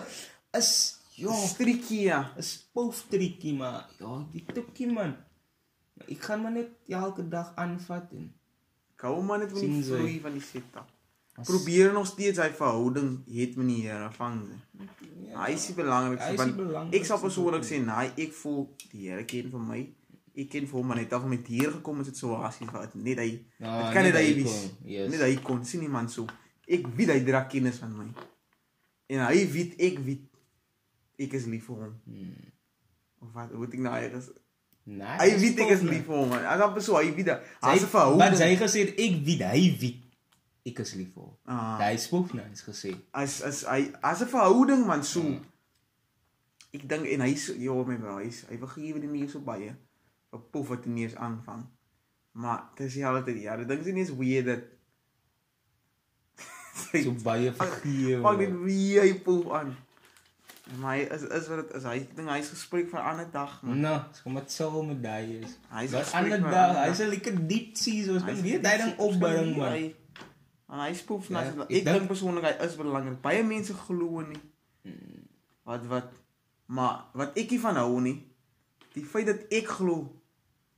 [0.58, 0.70] is
[1.14, 2.32] ja, Strikkie ja.
[2.36, 5.14] is pof triekie maar ja, die tikkie man.
[6.08, 8.32] Ek gaan maar net elke dag aanvat en
[8.98, 10.42] Gou maar net van die vloei van die.
[11.38, 14.40] As- Probeer nog steeds hy verhouding het met die Here vang.
[15.28, 18.64] Ja, Hy is is die want belangrikste ek sal persoonlik vir sê nee, ek voel
[18.90, 19.84] die Here ken vir my.
[20.38, 23.18] Ek ken vir hom maar net af met hier gekom is dit situasies wat net
[23.18, 24.58] hy Ja, dit kan net hy hy wees.
[24.86, 25.10] yes.
[25.10, 26.26] Net hy kon sien iemand so.
[26.68, 28.06] Ek weet hy dra kennis van my.
[29.10, 30.24] En hy weet ek weet
[31.18, 31.94] ek is lief vir hom.
[32.06, 32.52] Hmm.
[33.24, 34.28] Of wat moet ek nou eers
[34.88, 36.28] Nee, Hy weet ek is lief vir hom.
[36.30, 36.44] man.
[36.48, 39.42] As dan so hy weet dat as Hy wat verhouding hy gesê het, ek weet
[39.50, 40.04] hy weet
[40.70, 41.34] ek is lief vir hom.
[41.44, 41.76] Ah.
[41.82, 42.94] Hy spook nou eens gesê.
[43.12, 45.20] as as hy as 'n verhouding man so
[46.72, 49.40] ek dink en hy so ja my bro hy is- hy vergewe die mense so
[49.40, 49.74] baie
[50.30, 51.66] vir pof wat nie eens aanvang.
[52.38, 54.64] Maar dis die hele tyd ja dit dink jy nie is weird dat
[57.04, 58.22] So baie vergewe.
[58.22, 59.76] Pak dit wie hy pof aan
[60.76, 63.28] maar hy is is wat dit is hy ek dink hy's gespreek vir 'n ander
[63.32, 63.80] dag man.
[63.80, 65.56] Nou, kom met so met daai is.
[65.72, 68.44] Hy is Wat gesprek ander 'n dag, hy's 'n lekker diep see soos kan Hy's
[68.44, 69.94] weet hy ding opbring man.
[70.68, 73.20] En hy spoef na Ja, ja, ek dink persoonlik hy is belangrik.
[73.24, 74.40] Baie mense glo nie.
[74.82, 75.24] Hmm.
[75.68, 76.12] wat wat
[76.66, 78.16] maar wat ek hiervan hou nie
[78.94, 80.17] die feit dat ek glo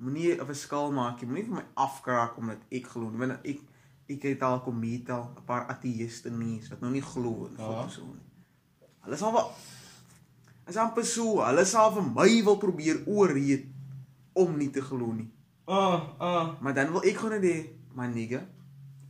[0.00, 3.60] moenie 'n verskil maak jy moenie vir my afkraak omdat ek glo nie want ek
[4.10, 7.56] ek het al kom meet al 'n paar ateïste nie wat nou nie glo in
[7.56, 7.84] God Ja.
[7.84, 8.28] of so nie
[9.04, 9.50] hulle sal wel
[10.68, 13.66] is amper so hulle sal vir my wil probeer oorreed
[14.34, 15.30] om nie te glo nie
[15.66, 16.60] Ah, ah.
[16.60, 18.40] maar dan wil ek gewoon net hê my nigga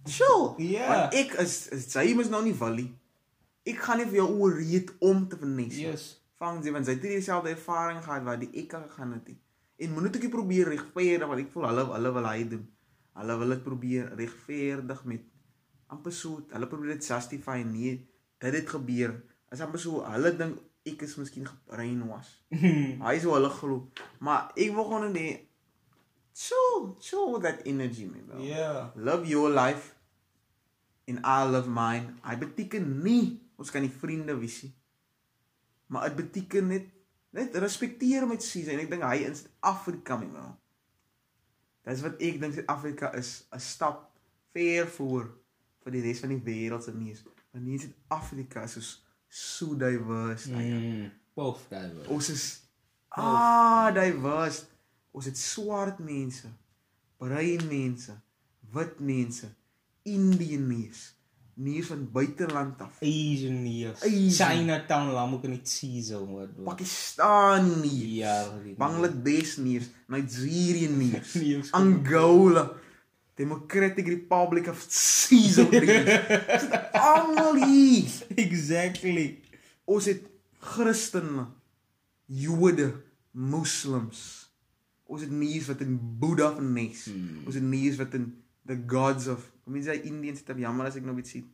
[0.05, 0.89] chill Ja.
[0.89, 2.91] want ek is, is sy is nou nie willie
[3.67, 6.21] ek gaan nie vir jou oorreed om te vernies nie Yes.
[6.39, 9.39] vang jy want sy het nie dieselfde ervaring gehad wat die ek gegaan het nie.
[9.81, 12.65] En nie probeer regverdig wat ek voel hulle hulle wil hy doen.
[13.21, 15.29] Hulle wil dit probeer regverdig met
[15.91, 17.95] amper so hulle probeer dit justify nee
[18.41, 19.15] dit het gebeur.
[19.51, 22.31] As amper so hulle dink ek is miskien gebrainwash.
[23.07, 23.87] Hy so hulle glo.
[24.21, 25.47] Maar ek wil gewoon net
[26.37, 28.41] chill, chill with that energy, my bro.
[28.45, 28.93] Ja.
[28.97, 29.95] Love your life
[31.09, 32.17] and I love mine.
[32.25, 34.73] Hy beteken nie ons kan nie vriende wees nie.
[35.91, 36.89] Maar dit beteken net
[37.37, 40.49] net respekteer met Caesar en ek dink hy in Suid-Afrika, my bro.
[41.89, 44.11] Dis wat ek dink Suid-Afrika is 'n stap
[44.53, 45.31] ver voor
[45.85, 47.23] vir die res van die wêreld se nuus.
[47.53, 48.91] Want hier in Suid-Afrika is ons
[49.29, 50.51] so diverse.
[50.51, 51.11] Mm.
[51.35, 52.11] Both diverse.
[52.11, 52.45] Ons is
[53.09, 54.67] ah diverse.
[55.11, 56.49] Ons het swart mense,
[57.19, 58.15] bruin mense,
[58.71, 59.49] wit mense,
[60.03, 61.15] Indian mense,
[61.61, 62.97] nie van buiteland af.
[63.01, 63.93] Asian.
[64.01, 64.31] Asian.
[64.31, 66.55] Chinatown lam ook in die season wat.
[66.65, 68.15] Pakistani nie.
[68.21, 71.21] Ja, Bangladesh nie, Nigerian nie.
[71.81, 72.71] Angola,
[73.35, 75.69] Democratic Republic of Caesar.
[77.13, 78.09] Almal hier.
[78.35, 79.41] Exactly.
[79.85, 80.25] Ons het
[80.59, 81.47] Christene,
[82.27, 82.93] Jode,
[83.31, 84.49] Moslems.
[85.11, 87.05] Ons het nuus wat in Boeddha vernes.
[87.11, 87.43] Hmm.
[87.45, 88.31] Ons het nuus wat in
[88.69, 91.45] the gods of Kom jy sê Indians het jammer as ek nou iets sien.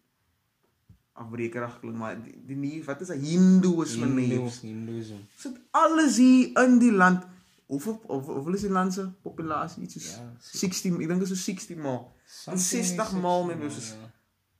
[1.20, 4.06] Afbrekerig klink maar die, die nuus wat is 'n Hindoeïsme.
[4.06, 5.20] Hinduism.
[5.36, 7.26] Ons het alles hier in die land.
[7.66, 9.82] Hoeveel of hoeveel is die land se populasie?
[9.82, 12.14] Iets soos Ja, 60, ek dink is so 60 maal.
[12.46, 14.12] En 60 maal met ons is Ja.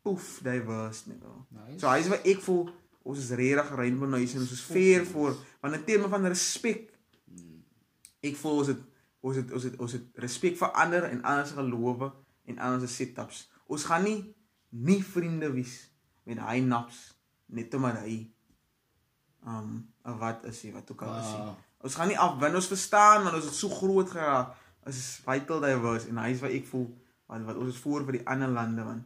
[0.03, 1.47] poef diverse net wel.
[1.51, 1.79] Nice.
[1.79, 2.69] So hy is wat ek voel
[3.03, 6.91] ons is regtig rainbow nation ons is fair voor want in terme van respek
[8.21, 8.83] ek voel ons het
[9.21, 12.13] ons het ons het ons het respek vir ander en ander se gelowe
[12.47, 13.47] en ander se setups.
[13.67, 14.19] Ons gaan nie
[14.77, 15.77] nie vriende wees
[16.29, 16.99] met hy naps
[17.47, 18.17] net omdat hy
[19.47, 19.87] um
[20.21, 21.33] wat is hy wat ook al is.
[21.33, 21.45] hy.
[21.87, 24.57] Ons gaan nie afwin ons verstaan want ons het so groot geraak.
[24.87, 26.89] Ons is vital diverse en hy is wat ek voel
[27.31, 29.05] wat wat ons is voor vir die ander lande man.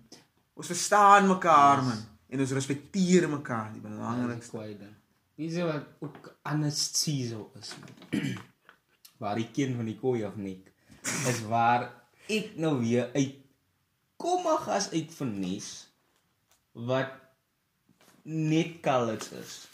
[0.56, 4.54] Ons verstaan mekaar man en ons respekteer mekaar, die belangrikste.
[4.54, 4.96] Belangrikste.
[5.40, 7.74] Dis wat ook anesthesia is.
[7.80, 8.36] man.
[9.20, 10.70] waar die kind van die kooi af nik.
[11.28, 11.88] Is waar
[12.38, 13.36] ek nou weer uit
[14.20, 15.68] kom maar gas uit vernies
[16.72, 17.10] wat
[18.24, 19.68] net college is.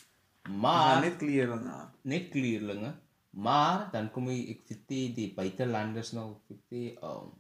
[0.49, 1.93] Maar Maar net klere na.
[2.03, 2.93] net kleerlinge,
[3.31, 7.33] maar dan kom jy ek vertel die buitelanders nou vertel um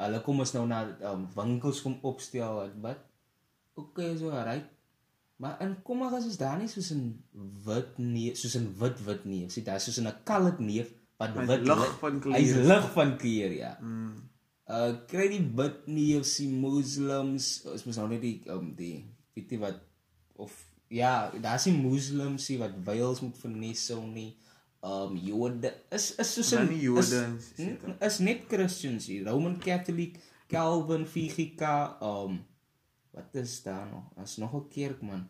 [0.00, 3.00] hulle kom ons nou na um, winkels kom opstel wat wat
[3.74, 4.68] okay so right
[5.42, 7.18] maar in Kommagas is daar nie soos 'n
[7.66, 11.66] wit nee soos 'n wit wit nee sien daar soos 'n colored neef wat wit
[11.66, 12.34] lig van kleur.
[12.38, 14.29] hy's lig van kleur ja Mm.
[14.70, 19.04] Uh kry die wit neefs die moslems is mos nou net die um die
[19.34, 19.80] weet jy wat
[20.36, 20.52] of
[20.90, 24.36] ja daar's die moslems die wat wyls moet vernessel nie.
[24.82, 29.26] Um jode is is soos Dan 'n nie Jode is, n- is net christians hier.
[29.28, 30.16] Roman catholic
[30.48, 31.62] calvin VGK
[32.00, 32.40] um
[33.12, 34.04] wat is daar nog?
[34.16, 35.28] As nog 'n kerk man.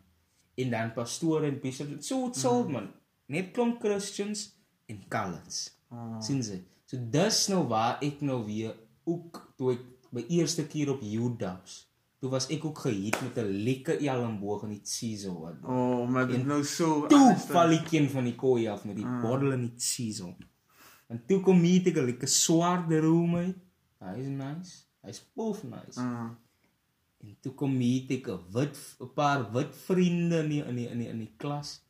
[0.55, 2.71] En dan pastoor en bishop so het so Mhm.
[2.71, 2.87] man.
[3.27, 4.51] Net klomp christians
[4.87, 6.21] en colours Ah.
[6.21, 6.61] sien jy?
[6.85, 8.75] So dis nou waar ek nou weer
[9.11, 11.87] ook toe ek my eerste keer op Judas
[12.21, 16.27] toe was ek ook gehit met 'n lekker elmboog in die season wat Oh, maar
[16.27, 19.21] dit nou so toe val die kind van die kooi af met die Ah.
[19.21, 20.35] bottel in die season
[21.09, 23.57] en toe kom hier ek 'n lekker swaarde room uit
[23.99, 24.71] hy is nice
[25.03, 26.29] hy's pof nice Ah.
[27.23, 30.87] En toe kom hier ek 'n wit 'n paar wit vriende in die, in die,
[30.89, 31.81] in die, in die klas.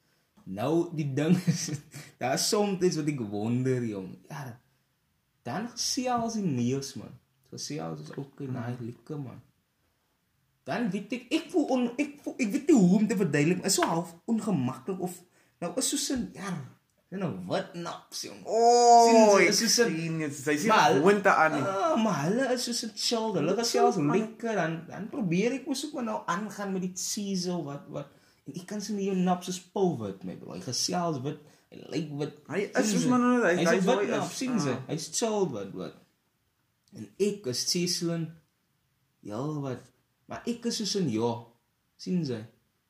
[0.43, 1.69] Nou die ding is
[2.19, 4.17] daar is soms wat ek wonder jong.
[4.29, 4.60] Ja.
[5.43, 7.13] Dan gesels die neus man.
[7.51, 9.41] Gesels is ook 'n nice lekker man.
[10.63, 13.65] Dan weet ek ek voel on, ek voel, ek weet nie hoe om te verduidelik
[13.65, 15.15] is so half ongemaklik of
[15.60, 16.54] nou is so 'n ja,
[17.10, 18.43] nou wat naps jong.
[18.45, 20.34] Jy, ek is soos 'n- sien dit.
[20.36, 20.69] Sy sien
[21.01, 21.51] gewoonte aan.
[21.67, 23.34] Ah, maar hulle is so 'n chill.
[23.34, 27.63] Hulle gesels lekker dan dan probeer ek mos ook maar nou aangaan met die seasel
[27.63, 28.08] wat wat
[28.45, 30.51] en ek kan sien jou nap so spul wit my bro.
[30.54, 31.39] Hy gesels wit.
[31.71, 32.34] Hy lyk wit.
[32.51, 34.38] Hy is Sien soos maar nou hy Hy's hy 'n nap, is.
[34.38, 34.51] sien?
[34.60, 34.79] Ah.
[34.89, 35.95] Hy's chill wat wat.
[36.93, 38.25] En ek is Cecilin.
[39.23, 39.81] Ja, wat.
[40.27, 41.31] Maar ek is soos 'n ja.
[41.97, 42.41] sien jy?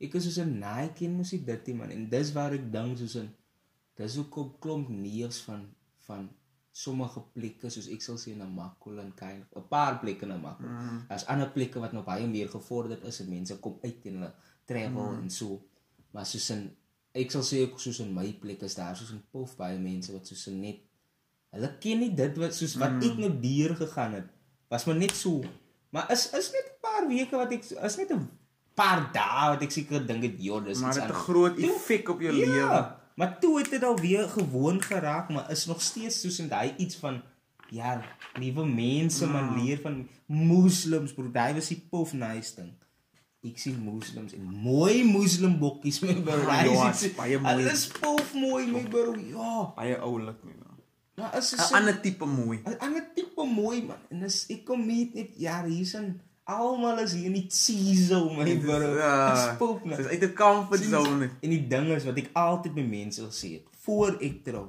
[0.01, 2.71] Ek is soos 'n naai kind mos ek dit nie, man en dis waar ek
[2.71, 3.29] dink soos 'n
[3.97, 5.67] dis 'n klomp neers van
[6.07, 6.29] van
[6.73, 10.65] sommige plekke soos ek sal sê in Namakwa en kind 'n paar plekke in Namakwa.
[10.67, 11.05] Mm.
[11.09, 14.33] Daar's ander plekke wat nog baie meer gevorderd is en mense kom uit en hulle
[14.65, 15.21] travel Mm.
[15.21, 15.61] en so.
[16.13, 16.75] Maar soos in
[17.13, 20.11] ek sal sê ook soos in my plek is daar soos in Pof baie mense
[20.13, 20.79] wat soos net
[21.51, 23.01] hulle ken nie dit wat soos wat Mm.
[23.09, 24.27] ek nou deur gegaan het.
[24.69, 25.41] Was maar net so.
[25.91, 28.29] Maar is is net 'n paar weke wat ek is net 'n
[28.75, 31.23] paar dae wat ek seker dink dit ja, dis Maar dit 'n anders.
[31.23, 32.95] groot effek op jou Ja, lewe.
[33.15, 36.95] maar toe het dit alweer gewoon geraak, maar is nog steeds soos in daai iets
[36.95, 37.21] van
[37.69, 38.01] ja,
[38.39, 39.63] nuwe mense man Mm.
[39.63, 41.31] leer van moslems, bro.
[41.31, 42.73] Daai was die pof nice ding.
[43.43, 46.37] Ek sien moslems en mooi moslim bokkies my bro.
[46.49, 47.53] Ja, is is iets- baie mooi.
[47.55, 49.15] Hulle is pof mooi my bro.
[49.17, 49.73] Ja.
[49.75, 50.53] Baie oulik nie.
[50.59, 50.67] nou.
[51.17, 52.59] Maar is 'n ander tipe mooi.
[52.65, 53.97] 'n ander tipe mooi man.
[54.09, 58.57] En dis ek kom hier net ja, hiersin almal is hier in die season my
[58.59, 58.95] bro.
[58.97, 59.97] Ja, Spook net.
[59.97, 61.29] Dis uit 'n comfort zone.
[61.41, 64.67] En die ding is wat ek altyd by mense wil sê, voor ek trou.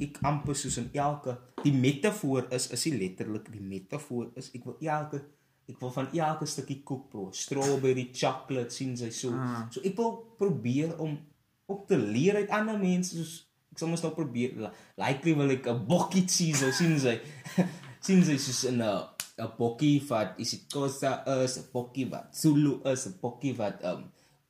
[0.00, 4.64] Ek amper soos in elke die metafoor is is nie letterlik die metafoor is ek
[4.66, 5.22] wil elke
[5.68, 9.30] ek wil van elke stukkie koek proe, strawberry, chocolate sien sy so.
[9.32, 9.64] Ah.
[9.72, 11.18] So ek wil probeer om
[11.66, 15.50] op te leer uit ander mense soos ek sal mos nou probeer li- likely wil
[15.50, 17.16] ek 'n bokkie sien so sien sy
[18.06, 19.08] sien sy soos in 'n
[19.40, 24.04] 'n bokkie wat isiXhosa is, 'n bokkie wat Zulu is, 'n bokkie wat um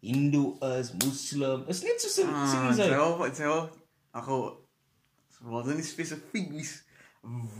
[0.04, 1.64] Hindu is, Muslim.
[1.68, 2.88] Is net soos Ah, sien sy.
[2.92, 3.70] Self, self.
[4.12, 4.26] Ag,
[5.40, 6.50] wat is nie spesifiek.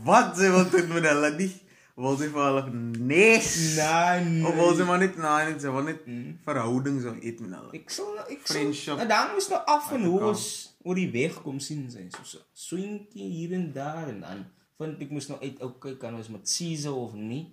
[0.05, 1.49] Wat sy wil doen met hulle nie.
[1.95, 2.61] Wil sy vir hulle
[3.07, 3.49] nes?
[3.79, 4.87] Nee, Of wil sy nee.
[4.89, 6.01] maar net nee, net sy wil net
[6.43, 7.71] verhouding so eet met hulle.
[7.77, 8.99] Ek sal ek sal.
[8.99, 10.43] En dan moes nou af en hoe ons
[10.83, 14.43] oor die weg kom sien sy so so swinkie hier en daar en dan
[14.75, 17.45] vind ek moes nou uit okay kan ons met Caesar of nie.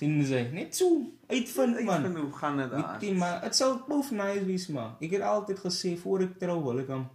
[0.00, 0.88] Sien sy net so
[1.30, 2.02] uitvind Ek man.
[2.08, 2.98] vind hoe gaan dit Weet aan?
[3.06, 4.96] jy maar dit sal bof nice wees man.
[5.00, 7.06] Ek het altyd gesê voor ek trou wil ek hom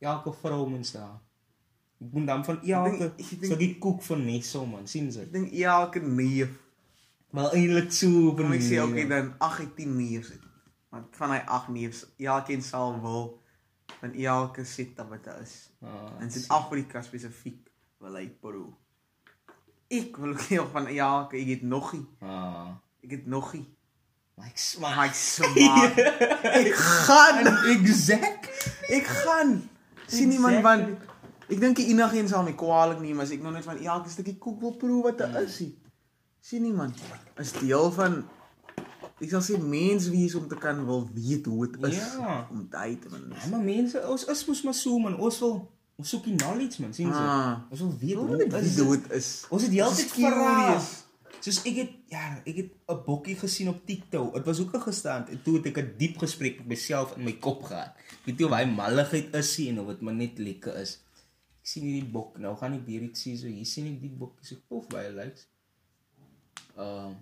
[0.00, 1.20] elke vrou mens daar.
[2.02, 5.20] Ek moet dan van elke dink- stukkie koek van Nesso man, sien sy.
[5.20, 6.48] Ek dink elke neef.
[7.32, 8.82] Maar eintlik so op 'n Kom ek sê manier.
[8.88, 10.28] okay dan 8 uit 10 neefs.
[10.28, 10.40] het.
[10.90, 13.40] Want van hy 8 neefs, elkeen sal wil
[14.00, 15.70] van elke setup wat daar is.
[15.82, 18.72] Ah, In Suid-Afrika spesifiek wil hy proe.
[19.88, 22.06] Ek wil ook heel van elke, ek het nogie.
[22.20, 22.68] Ah.
[23.02, 23.66] Ek het nogie.
[24.36, 25.96] Maar ek smaak Maar ek smaak.
[26.62, 27.46] ek gaan.
[27.68, 28.48] exact.
[28.88, 29.68] Ek gaan.
[30.06, 30.88] Sien nie man want
[31.52, 34.38] ek dink die enigiets sal my kwaadlik neem as ek nog net van elke stukkie
[34.40, 35.58] koek wil proe wat daar is.
[35.60, 35.74] nie.
[36.40, 36.94] Sien nie man.
[37.38, 38.24] Is deel van
[39.22, 42.48] ek sal sê mens wees om te kan wil weet hoe dit is Ja.
[42.50, 43.28] om tyd te min.
[43.30, 45.14] Ja, maar mense, ons is mos maar so man.
[45.18, 47.14] Ons wil ons soek die knowledge man, sien jy?
[47.14, 47.60] Ah.
[47.70, 49.02] Ons wil weet Hoe hoe dit is hoe dit.
[49.08, 49.28] dit is.
[49.50, 50.90] Ons het die hele tyd Curious.
[51.42, 54.34] Soos ek het ja, ek het 'n bokkie gesien op TikTok.
[54.34, 57.24] Dit was ook 'n gestaan en toe het ek 'n diep gesprek met myself in
[57.24, 57.94] my kop gehad.
[57.96, 60.98] Ek weet nie of hy malligheid is nie en of dit maar net lekker is.
[61.62, 64.48] Ek sien hierdie bok, nou gaan ek iets sien so hier sien ek die bokkie
[64.48, 65.46] so pof baie likes.
[66.74, 67.20] Ehm um,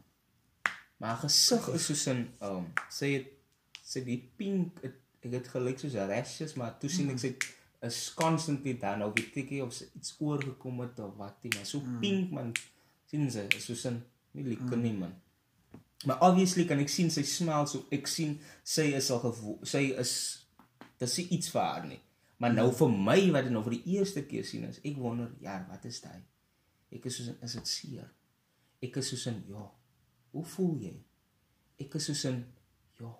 [1.01, 3.29] maar gesig is soos 'n ehm um, sy het
[3.91, 7.35] sy die pink het, ek het gelyk soos rashes maar toe sien ek sy
[7.89, 11.85] is constantly dan of weet ek of iets oorgekom het of wat nie maar so
[12.01, 12.53] pink man.
[13.13, 15.15] Sien sy is soos 'n nie lekker nie man.
[16.07, 19.91] Maar obviously kan ek sien sy smile so ek sien sy is al gevo sy
[20.05, 20.15] is
[20.99, 22.01] dis iets vir haar nie
[22.41, 25.29] maar nou vir my wat ek nou vir die eerste keer sien is ek wonder
[25.45, 26.29] ja wat is dit
[26.97, 28.09] ek is soos 'n is dit seer?
[28.83, 29.65] Ek is soos 'n ja.
[30.33, 30.97] Hoe voel jy?
[31.79, 32.45] Ek is soos 'n
[33.01, 33.13] ja.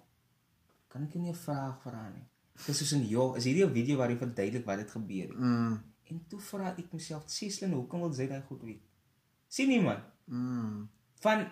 [0.89, 2.27] Kan ek jou nie 'n vraag vra nie?
[2.59, 3.25] Ek is soos 'n ja.
[3.37, 5.39] Is hierdie 'n video waar jy verduidelik wat het gebeur het?
[5.39, 5.79] Mm.
[6.11, 8.83] en toe vra ek myself Seslin hoekom wil sy daai goed weet?
[9.47, 10.03] Sien jy man.
[10.27, 10.89] Mm.
[11.23, 11.47] van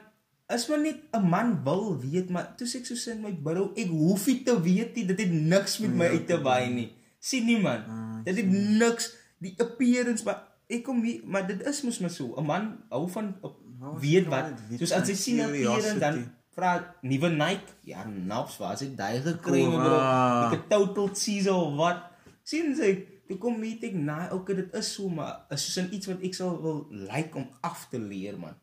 [0.48, 3.72] is maar net 'n man wil weet maar toe sê ek soos in my bidou
[3.76, 5.06] ek hoef nie te weet nie.
[5.06, 8.46] Dit het niks met my uit te waai nie sien nie man Ah, dit het
[8.50, 9.14] niks.
[9.38, 12.34] Die appearance maar ek kom hier maar dit is mos maar so.
[12.36, 14.52] 'n man hou van op, Wou weet jy wat.
[14.68, 16.16] weet soos as hy sien 'n appearance dan
[16.54, 17.70] vra nuwe Nike?
[17.84, 19.94] Ja naps waar as ek daai gekry het bro?
[19.98, 20.50] ah.
[20.50, 22.02] ek het total cheese of wat.
[22.42, 25.94] Sien jy toe kom weet ek nee okay dit is so maar is soos in
[25.94, 28.54] iets wat ek sal wil like om af te leer man.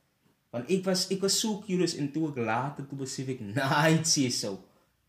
[0.52, 4.00] Want ek was ek was so curious en toe ek later toe besef ek nee
[4.04, 4.60] sê so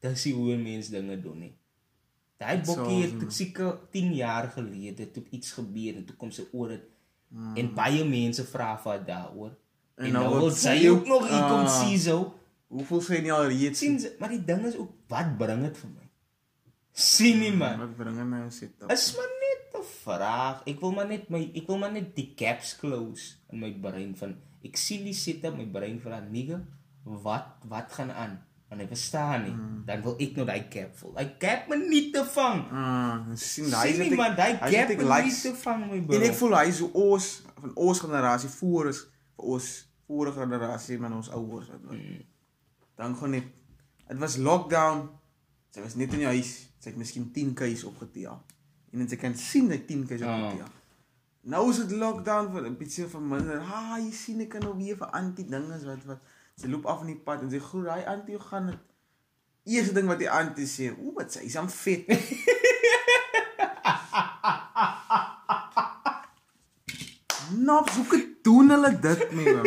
[0.01, 1.55] dis nie hoe mense dinge doen nie
[2.39, 3.31] daai Dit bokkie het so.
[3.31, 6.85] seker 10 jaar gelede toe iets gebeur en toe kom sy oor dit
[7.31, 7.57] Hmm.
[7.57, 9.51] en baie mense vra vir daaroor
[9.99, 11.83] en, En nou nou wil sy sy ook nog ook- hier kom ah.
[11.83, 12.35] sien so
[12.69, 13.79] Hoeveel sê nie al reeds?
[13.79, 16.07] sien sy, maar die ding is ook wat bring dit vir my
[16.93, 18.91] sien nie man Wat bring hy nou setup?
[18.93, 22.33] is maar net 'n vraag ek wil maar net my ek wil maar net die
[22.37, 26.61] gaps close in my brein van ek sien die setup my brein vra nigga
[27.05, 29.83] wat wat gaan aan want hy verstaan nie Hmm.
[29.87, 33.71] dan wil ek nou daai gap vul daai gap moet nie te vang Ah, sien
[33.71, 35.43] daai sien is nie man daai hy het ek moet nie likes.
[35.43, 39.01] te vang my bro En ek voel hy is ons van ons generasie voor is
[39.37, 39.69] vir ons
[40.07, 42.23] vorige generasie van ons ouers mm.
[42.97, 43.45] Dan gaan net
[44.09, 45.09] dit was lockdown
[45.75, 48.39] sy was net in die huis sy het miskien 10 keis opgetel
[48.93, 50.35] en en sy kan sien dat 10 keis Ah.
[50.43, 50.69] opgetel
[51.47, 54.75] nou is dit lockdown vir 'n bietjie van minder ha jy sien ek kan nou
[54.77, 56.19] weer vir antie dinge wat wat
[56.61, 58.83] sy loop af in die pad en sy groet daai antie hoe gaan dit
[59.77, 62.07] eerste ding wat die antie sê o wat sy is aan vet
[67.67, 69.67] Naps, hoe kan doen hulle dit man?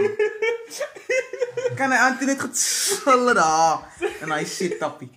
[1.79, 3.85] kan hy antie net gesille daar
[4.19, 5.09] en hy sê tappie.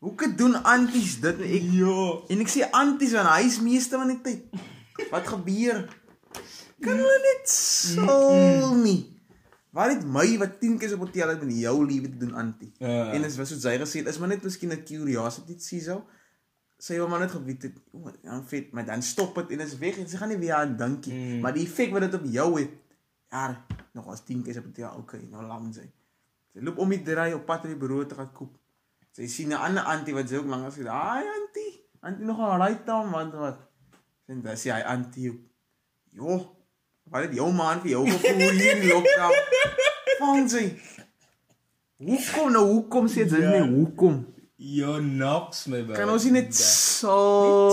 [0.00, 1.40] Hoe kan doen anties dit?
[1.44, 2.02] Ek ja
[2.32, 4.60] en ek sê anties want hy is meeste van die tyd
[5.10, 5.80] Wat gebeur?
[6.84, 9.19] Kan hulle net sal nie.
[9.70, 12.72] Waar het my wat 10 keer op hotel het met jou liewe te doen antie.
[12.78, 13.12] Ja.
[13.12, 16.06] En is was soos hy gesê het, is maar net miskien 'n curiosity siso.
[16.78, 19.78] Sy wil maar net geweet het, o, dan vet, maar dan stop dit en is
[19.78, 21.14] weg en sy gaan nie weer aan dink nie.
[21.14, 21.40] Mm.
[21.40, 22.70] Maar die effek wat dit op jou het,
[23.28, 25.84] ja, nog as 10 keer op hotel, okay, nou lam sy.
[26.52, 28.56] Sy loop om die draai op pad na die bureau te gaan koop.
[29.12, 32.38] Sy sien 'n ander antie wat sy ook lank as sê, "Haai antie, antie nog
[32.38, 33.58] al right dan want wat."
[34.26, 35.50] En dan sê hy antie,
[36.10, 36.56] "Jo,
[37.10, 40.64] wat het jou man vir jou gevoel hier in lockdown?" Sy.
[42.00, 43.50] Hoekom nou hoekom sê dit Ja.
[43.60, 44.26] nie hoekom?
[44.56, 45.94] Yo knocks my bro.
[45.96, 47.14] Kan ons nie net So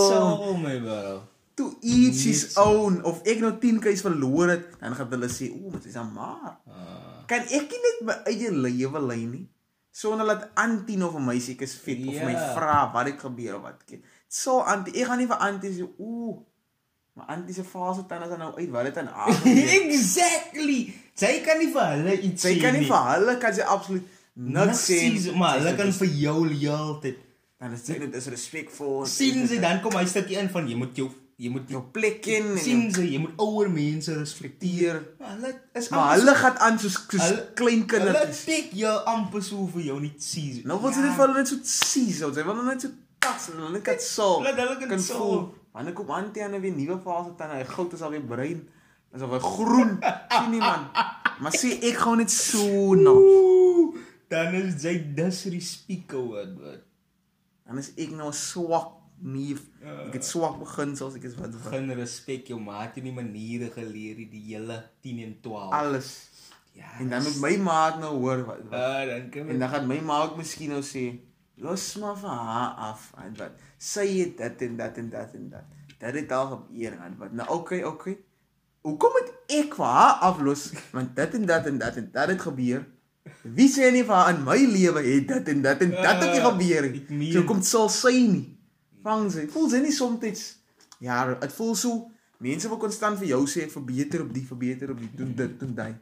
[0.09, 1.21] so my bro.
[1.57, 2.63] to each his Net so.
[2.63, 5.95] own of ek nou 10 keer verloor het, dan gaan hulle sê, "O, dit is
[5.97, 7.23] 'n maar." Ah.
[7.27, 9.49] Kan ek nie net my eie lewe lei nie?
[9.91, 12.25] Sonder dat Antie nou vir my ek is vet of Ja.
[12.25, 13.81] my vra wat het gebeur of wat.
[14.27, 16.45] So Antie, ek gaan nie vir Antie sê, "Ooh,
[17.17, 18.69] maar Antie se fase tande is nou uit.
[18.71, 20.79] Wat het aan haar gebeur?" exactly.
[21.17, 22.89] Sy kan nie vir hulle iets Sy sê kan nie nie.
[22.91, 24.03] vir hulle kan sy absoluut
[24.37, 24.99] niks sê.
[25.25, 27.23] Sê, maar Sy hulle kan vir jou heeltyd
[27.59, 29.05] dan is dit is respekvol.
[29.09, 31.07] sien sy dan kom hy stukkie in van jy moet jou
[31.41, 35.01] jy moet jou plek ken en sien sy jy moet ouer mense respekteer.
[35.19, 38.93] Maar hulle is Maar hulle gaan aan soos, soos Hulle- klein so- hulle tik jou
[39.05, 40.61] amper so vir jou nie sien.
[40.65, 42.89] Nou wil sy net vir hulle net so sien, so sy wil hulle net so
[43.19, 44.41] tas en hulle net kan sal.
[44.45, 45.53] Laat hulle kan sal.
[45.73, 48.67] Wanneer kom Antie aan 'n weer nuwe fase tande, hy goud is al weer bruin.
[49.13, 49.99] Is al weer groen.
[50.29, 50.87] sien nie man.
[51.39, 52.95] Maar sê ek gaan net so.
[52.95, 53.95] Ooh,
[54.27, 56.81] dan is jy disrespect wat wat.
[57.67, 59.55] Dan is ek nou swak nie.
[60.07, 61.51] Ek het swak begin soos ek is wat.
[61.51, 65.71] Begin respek jou maat jy nie maniere geleer die hele 10 en 12.
[65.73, 66.29] Alles.
[66.73, 66.89] ja.
[66.99, 69.87] En dan moet my maat nou hoor wat, wat Ah, dan kan En dan gaan
[69.87, 71.17] my ma ook miskien nou sê,
[71.57, 73.61] los maar van haar af en wat.
[73.77, 75.65] Sy het dit en dat en dat en dat.
[75.97, 77.31] Dit het al gebeur en wat.
[77.31, 78.17] Nou okay, okay.
[78.85, 80.69] Hoekom moet ek vir haar aflos?
[80.95, 82.85] Want dit en dat en dat en dat het gebeur.
[83.41, 86.31] Wie sê nie vir haar in my lewe het dit en dat en dat het
[86.31, 87.31] nie Ah, gebeur nie.
[87.33, 88.45] So kom sal sy nie.
[89.03, 89.47] Vang sy.
[89.51, 90.45] Voel sy nie soms
[90.99, 92.07] Ja, dit voel so
[92.41, 95.73] mense wil konstant vir jou sê verbeter op die, verbeter op die, doen dit, doen
[95.77, 95.93] daai.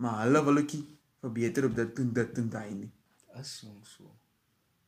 [0.00, 0.82] Maar hulle wil ookie
[1.24, 2.90] verbeter op dit, doen dit, doen daai nie.
[3.40, 4.10] Is soms so.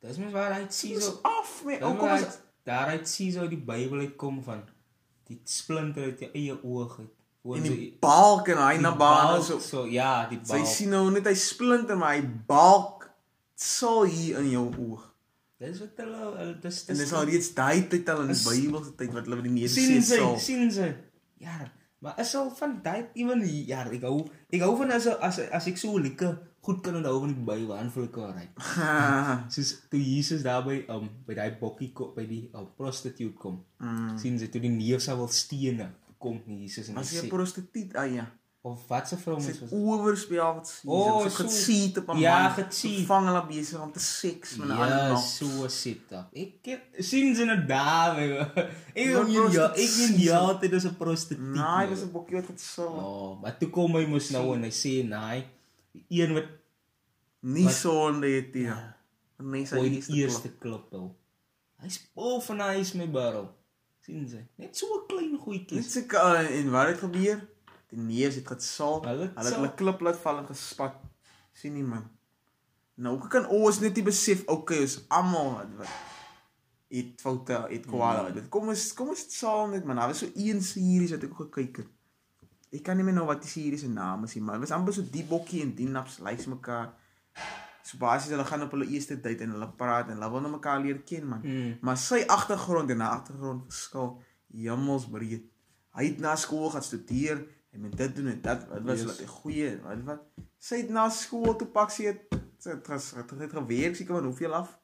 [0.00, 2.88] Dis mens waar hy sien Dis so af met Ou ou kom kom is daar
[2.94, 4.62] uit sien so die Bybel uitkom van
[5.26, 7.12] die splinter uit jou eie oog uit.
[7.46, 9.58] Hoe in die balk en hy na baan so.
[9.62, 10.66] so ja, die Sy balk.
[10.66, 13.08] sien nou net hy splinter maar hy balk
[13.54, 15.04] sal hier in jou oog.
[15.58, 18.44] Dis wat hulle hulle- dis En dis al reeds daai tyd al in die Is-
[18.48, 20.38] Bybelse tyd wat hulle die meeste sien sê sy, sal.
[20.38, 20.90] sien sy.
[21.40, 21.54] Ja,
[22.04, 24.18] maar is al van daai ewen ja, ek hou
[24.52, 26.36] ek hou van as as as ek so lekker
[26.66, 28.46] goed kan onthou van die Bybel aan vir lekker ry.
[29.54, 33.60] Soos toe Jesus daar by um by daai bokkie kom by die um, prostituut kom.
[33.82, 34.16] Mm.
[34.18, 37.26] sien sy toe die neef sou wil stene kom Jesus en hy Was jy 'n
[37.28, 38.26] sê prostituut ah ja.
[38.66, 40.88] of wat se vrou mens was oorspel sê.
[40.90, 42.52] Oh, so- geseet op 'n Ja, man.
[42.56, 43.06] gecheat.
[43.06, 45.22] Vang hulle besig om te seks met 'n ander Ja, man.
[45.22, 46.26] so sit up.
[46.34, 48.16] Ek ken- sien sy nou daar.
[48.16, 48.42] my-
[49.00, 50.34] Ek weet nie ja, ek weet nie so.
[50.34, 51.54] altyd is 'n prostituut.
[51.54, 52.88] Nee, hy was 'n bokkie wat dit sal.
[52.90, 55.44] Oh, maar toe kom hy mos nou en hy sê nee,
[55.96, 56.48] die een wat
[57.46, 58.70] Nie sonde het nie.
[59.38, 61.10] Nee, sy ooit eerste die eerste klop hou.
[61.84, 63.50] Hy's bof en hy is my barrel.
[64.06, 64.40] sien sy.
[64.58, 65.82] Net so 'n klein Net goedjie.
[65.82, 67.40] so ka- en wat het gebeur?
[67.90, 69.02] Die neus het gesaal.
[69.04, 70.94] Hulle het hulle klip laat val en gespat.
[71.52, 72.04] sien nie man.
[72.94, 75.88] Nou kan ons net nie besef okay, ons almal wat wat
[76.88, 78.32] het foute, het kwale.
[78.32, 79.96] Dit kom ons kom ons saam net man.
[79.96, 81.88] Daar was so een series wat ek ook gekyk het.
[82.76, 84.76] Ek kan nie meer nou wat die series se naam is nie, maar dit was
[84.76, 86.92] amper so die bokkie en die naps lyks mekaar.
[87.86, 90.50] So basies hulle gaan op hulle eerste date en hulle praat en hulle wil nou
[90.56, 91.40] mekaar leer ken man.
[91.46, 91.76] Mm.
[91.86, 94.16] Maar sy agtergrond en haar agtergrond verskil
[94.52, 95.44] hemelsbreed.
[95.96, 99.20] Hy het na skool gaan studeer en met dit doen en dat wat was Yes.
[99.22, 100.22] 'n goeie wat wat.
[100.58, 102.20] Sy het na skool toe pak sy het
[102.58, 104.78] sy het, ges- het, het gewerk seker van hoeveel af.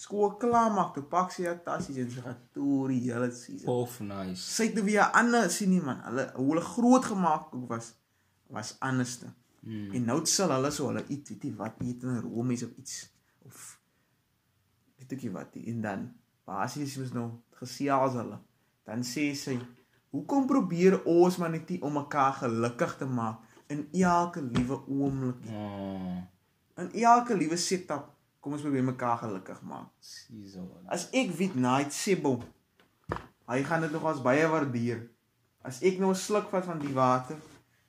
[0.00, 3.66] Skool klaar maak toe pak sy haar tassies en sy gaan toer die hele season.
[3.68, 4.40] Bof nice.
[4.40, 5.98] Sy het nou weer 'n ander sien nie man.
[6.06, 7.92] Hulle hoe hulle groot gemaak was
[8.48, 9.28] was anderste.
[9.60, 9.90] Mm.
[9.94, 13.12] En nou sal hulle so hulle eet, weet jy wat, eet in Rome of iets
[13.44, 13.80] of
[14.96, 15.56] weet ek wat.
[15.64, 16.06] En dan
[16.48, 17.28] basies mos nou
[17.60, 18.38] gesels hulle.
[18.84, 19.58] Dan sê sy,
[20.10, 23.38] "Hoekom probeer ons maar net nie om mekaar gelukkig te maak
[23.68, 25.54] in elke liewe oomblik nie?
[25.54, 26.22] Oh,
[26.76, 28.08] In elke liewe setup
[28.40, 30.66] kom ons probeer mekaar gelukkig maak." sie so.
[30.88, 32.38] As ek weet Night Sebo,
[33.50, 35.08] hy gaan dit nog as baie waardeer.
[35.62, 37.36] As ek nou 'n sluk vat van die water,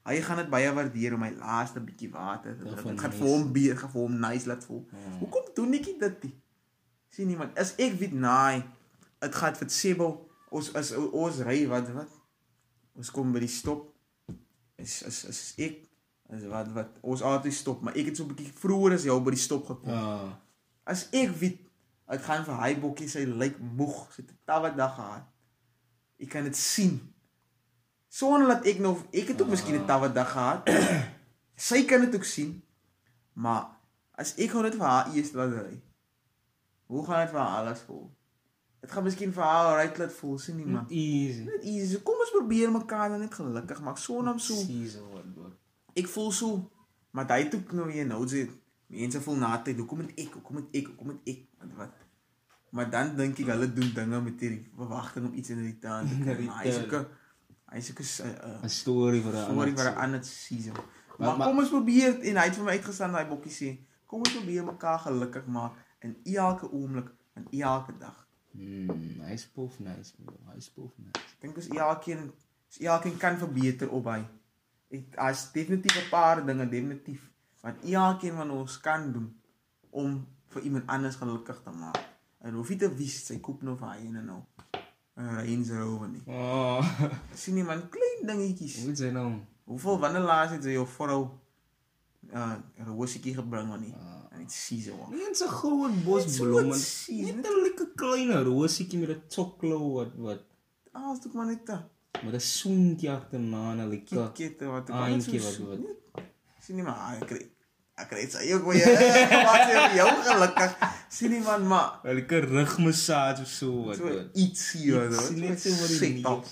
[0.05, 2.87] hy gaan dit baie waardeer om my laaste bietjie water te drink.
[2.87, 4.85] Dit gaan vir hom beer, gaan vir hom nice laat voel.
[4.91, 5.17] Ja.
[5.19, 6.35] Hoekom doen ek dit nie?
[7.09, 8.63] Sien iemand, as ek weet naai,
[9.19, 12.11] dit gaan vir Sebo ons as ons ry wat wat
[12.99, 13.87] ons kom by die stop
[14.81, 15.79] is is is ek
[16.31, 19.19] is wat wat ons altyd stop maar ek het so 'n bietjie vroeër as jou
[19.21, 19.89] by die stop gekom.
[19.89, 20.39] Ja.
[20.83, 21.59] as ek weet
[22.07, 25.23] ek gaan vir hy bokkie sy lyk moeg sy het 'n tawwe dag gehad.
[26.19, 26.99] Ek kan dit sien.
[28.09, 30.69] Sonder dat ek nog ek het ook miskien 'n tawwe dag gehad.
[31.55, 32.61] Sy kan dit ook sien
[33.33, 33.67] maar
[34.17, 35.81] as ek gou net vir haar eers laat ry
[36.91, 38.09] hoe gaan dit vir haar alles voel?
[38.81, 41.43] Dit gaan miskien vir haar right laat voel sien nie man Easy.
[41.43, 42.01] net easy.
[42.03, 44.55] Kom ons probeer mekaar nou net gelukkig maak sonder om so
[45.13, 45.20] wat.
[45.95, 46.71] Ek voel so
[47.11, 48.47] maar daai toe nou weer nou sê
[48.87, 51.97] mense voel na tyd hoekom moet ek hoekom moet ek hoekom moet ek wat wat
[52.71, 56.17] maar dan dink ek hulle doen dinge met hierdie verwagting om iets in return te
[56.23, 57.07] kry maar hy ook 'n-
[57.71, 60.73] hy is ook 'n s- 'n 'n storie vir 'n storie vir 'n ander season
[61.19, 63.69] maar, maar kom ons probeer en hy het vir my uitgestaan daai bokkie sê
[64.07, 68.17] kom ons probeer mekaar gelukkig maak in elke oomblik en elke dag
[68.53, 70.33] Hmm, hy spoof nice, bro.
[70.53, 71.35] Hy spoof nice.
[71.39, 72.19] Dink ons elkeen
[72.67, 74.25] ons elkeen kan verbeter op hy.
[74.91, 77.21] Ek as definitief 'n paar dinge definitief
[77.61, 79.29] wat elkeen van ons kan doen
[79.89, 81.99] om vir iemand anders gelukkig te maak.
[82.41, 84.41] En hoef nie te wies sy koop nou vir hy en nou
[85.17, 86.23] 'n Range Rover nie.
[86.25, 86.83] Oh.
[87.33, 88.83] Sien nie man, klein dingetjies.
[88.83, 89.39] Hoe sê nou?
[89.63, 91.21] Hoeveel wanneer laas het jy jou vrou
[92.33, 93.93] uh 'n rosietjie gebring man nie?
[93.95, 94.17] Ah.
[94.31, 95.11] En dit sies hoor.
[95.13, 96.39] Eens 'n goue bos
[97.35, 100.41] Net 'n lekker klein rosietjie met 'n choklo wat wat
[100.93, 101.63] Ah, dit maar net
[102.23, 106.25] met 'n soentjie agterna en 'n lekker kitkette wat ek Aantjie net wat- so- net-
[106.61, 107.41] Sien nie maar ek kry
[108.01, 108.85] ek kry dit sy ook weer.
[109.47, 110.71] Wat sê vir jou gelukkig.
[111.09, 114.35] Sien nie man maar 'n lekker rugmassage of so wat so wat.
[114.35, 115.37] iets hier Iets hoor.
[115.37, 116.41] net so wat die op.
[116.41, 116.49] neus.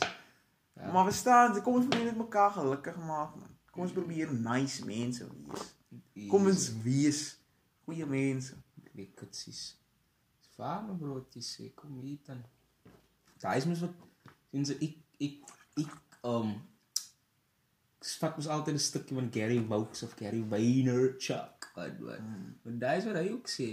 [0.75, 0.91] Ja.
[0.91, 3.49] Maar verstaan, jy, kom ons probeer net mekaar gelukkig maak man.
[3.71, 6.27] Kom ons probeer nice mense wees.
[6.29, 7.37] Kom ons wees
[7.85, 8.53] goeie mense.
[8.95, 9.77] lekker sis.
[10.55, 12.43] Farme broodjies sê kom hier dan.
[13.39, 13.93] Daai is mos wat
[14.51, 15.33] sien ze ek ek
[15.77, 15.91] ek
[16.23, 16.55] um
[17.99, 22.19] ek vat mos altyd 'n stukkie van Gary Vaux of Gary Vaynerchuk wat wat.
[22.63, 23.69] Maar daai is wat hy ook sê.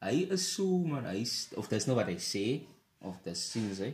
[0.00, 2.44] Hy is so man, hy is, of dis nou wat hy sê
[3.04, 3.90] of dis sien sy.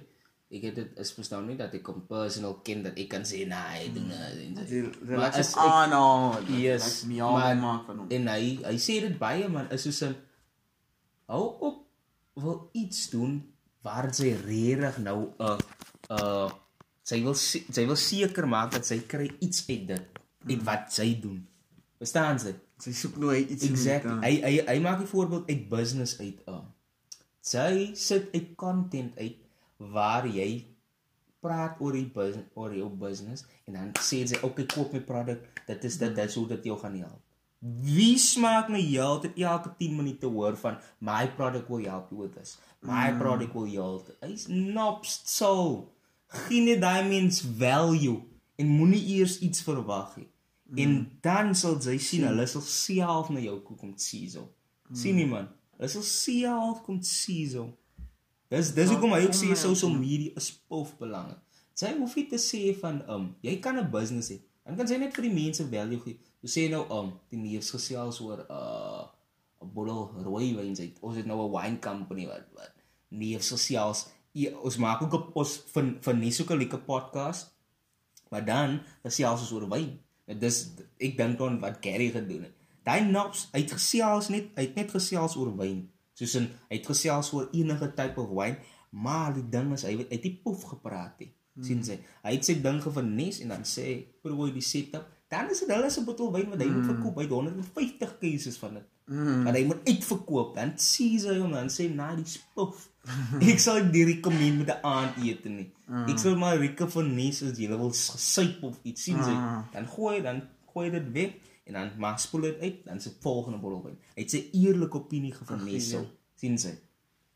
[0.47, 3.43] Ek het dit is verstaan nie dat ek hom personal ken dat ek kan sê
[3.51, 4.69] nee, hy doen dit.
[4.71, 6.45] Jy Maar as dit aan nou.
[6.55, 8.11] Yes, nie maar- maak van hom.
[8.11, 10.15] En hy hy sê dit baie man is soos 'n
[11.27, 11.83] hou op
[12.35, 13.41] wil iets doen
[13.83, 15.59] waar sy regtig nou 'n uh,
[16.11, 16.51] uh
[17.07, 21.09] sy wil sy wil seker maak dat sy kry iets uit dit uit wat sy
[21.23, 21.43] doen.
[22.01, 22.55] Verstaan jy?
[22.83, 24.13] Sy soek nou iets in Exactly.
[24.13, 24.25] return.
[24.25, 26.41] Hy hy hy maak 'n voorbeeld uit business uit.
[26.47, 26.65] Uh.
[27.41, 29.39] Sy sit uit content uit
[29.79, 30.67] waar jy
[31.41, 35.43] praat oor die business oor jou business en dan sê sy okay koop my produk
[35.67, 37.23] dit is dit dit is hoe dit jou gaan help.
[37.61, 42.35] Wie smaak nou heeltyd elke 10 minute hoor van my product will help you with
[42.35, 42.59] this.
[42.81, 43.19] My mm.
[43.19, 44.11] product will help.
[44.21, 45.93] Hy's nops so.
[46.27, 48.21] Gee net daai mens value
[48.57, 50.29] en moenie eers iets verwag nie.
[50.67, 50.79] Mm.
[50.79, 54.49] En dan sal jy sien hulle sal self na jou kom siesel.
[54.89, 54.97] Mm.
[54.97, 55.49] sien nie man.
[55.77, 57.71] Hulle sal self kom siesel.
[58.51, 61.43] Dis dis hoekom hy ook sê social media is pof belangrik.
[61.77, 64.39] Sy hoef nie te sê van um jy kan 'n business hê.
[64.65, 66.19] Dan kan jy net vir die mense value gee.
[66.43, 69.05] Jy sê nou um die neefs gesels oor uh
[69.63, 70.97] 'n bottel rooi wyn uit.
[71.01, 72.73] Ons het nou 'n wine company wat wat
[73.11, 74.07] neefs gesels.
[74.37, 77.55] Ja, ons maak ook 'n ons van van nie so 'n lekker podcast.
[78.31, 80.01] Maar dan gesels ons oor wyn.
[80.27, 82.55] Nou dis ek dink aan wat Gary gedoen het.
[82.83, 85.91] Daai naps, hy het gesels net, hy het net gesels oor wyn.
[86.15, 88.59] Soos in hy het gesels oor enige tipe wyn,
[88.91, 91.33] maar die ding is hy het, nie poef gepraat nie.
[91.65, 91.97] Sien sy.
[92.23, 95.09] Hy het sy ding gevernes en dan sê probeer die setup.
[95.29, 97.17] Dan is dit hulle se bottel wyn wat hy moet verkoop.
[97.19, 98.85] Hy het 150 cases van dit.
[99.07, 99.43] Mm.
[99.43, 100.53] Maar hy moet uitverkoop.
[100.55, 102.87] Dan sien sy hom dan sê na die spoef.
[103.53, 105.69] ek sal dit nie rekomend met 'n aandete nie.
[105.87, 106.07] Mm.
[106.13, 109.35] Ek sal maar Rika vernes as jy wil gesuip of iets sien sy.
[109.75, 113.59] Dan gooi dan gooi dit weg en dan maar spoel dit uit dan se volgende
[113.59, 113.99] bottel wyn.
[114.15, 116.07] Hy het sy eerlike opinie gevernes so.
[116.39, 116.75] sien sy.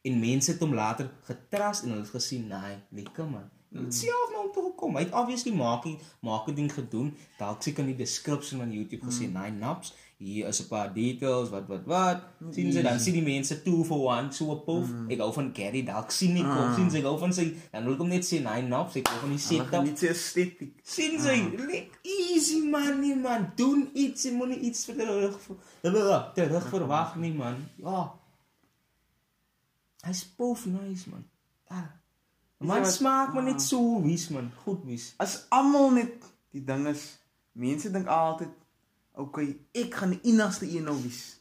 [0.07, 3.51] En mense het hom later getrust en hulle het gesien, nee, lekker man.
[3.71, 4.97] Hy het self na hom toe gekom.
[4.99, 7.13] Hy het obviously marketing marketing gedoen.
[7.39, 9.37] Dalk seker in die description van YouTube gesê, mm.
[9.37, 13.23] "Nine naps, hier is 'n paar details, wat wat wat." Sien jy dan sien die
[13.23, 14.89] mense 2 for 1, so 'n pof.
[14.89, 15.11] Mm.
[15.11, 17.95] Ek hou van Gary, dalk sien ek of sien sy hou van sy dan wil
[17.95, 19.71] ek hom net sê nine naps, ek hou van die setup.
[19.71, 20.75] geniet sy esteties.
[20.83, 23.53] Sien sy, like easy man, nie man.
[23.57, 25.39] Doen iets, jy moenie iets vir terug
[25.83, 27.69] terug, terug verwag nie man.
[27.77, 28.13] Ja.
[30.03, 31.25] Hy's pof nice man.
[31.69, 32.00] Ah.
[32.61, 35.15] Man wat- smaak maar net so wies man, goed wies.
[35.17, 37.19] As almal net die ding is,
[37.53, 38.51] mense dink altyd,
[39.17, 41.39] okay, ek gaan die enigste een nou wees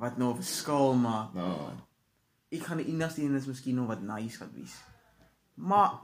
[0.00, 1.34] wat nou 'n verskil maak.
[1.34, 1.72] Ja.
[2.50, 4.74] Ek gaan die enigste een is miskien nou wat nice gaan wees.
[5.54, 5.98] Maar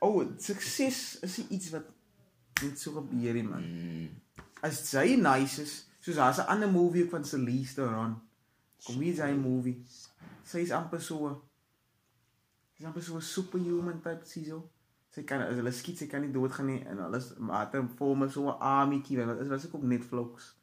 [0.00, 1.84] ou, oh, sukses is nie iets wat
[2.62, 3.62] net so gebeur nie, man.
[3.62, 4.08] Mm.
[4.62, 8.16] As sy nice is, soos daar's 'n ander movie ook van Celeste Theron.
[8.84, 9.84] Kom hier sy movie.
[10.44, 11.42] Sy is amper so
[12.80, 14.62] Sy is amper so 'n superhuman type siso.
[15.14, 18.48] Sy kan as hulle skiet, sy kan nie doodgaan nie en alles 'n vorm so
[18.48, 20.54] 'n armietjie wat is was ek op Netflix.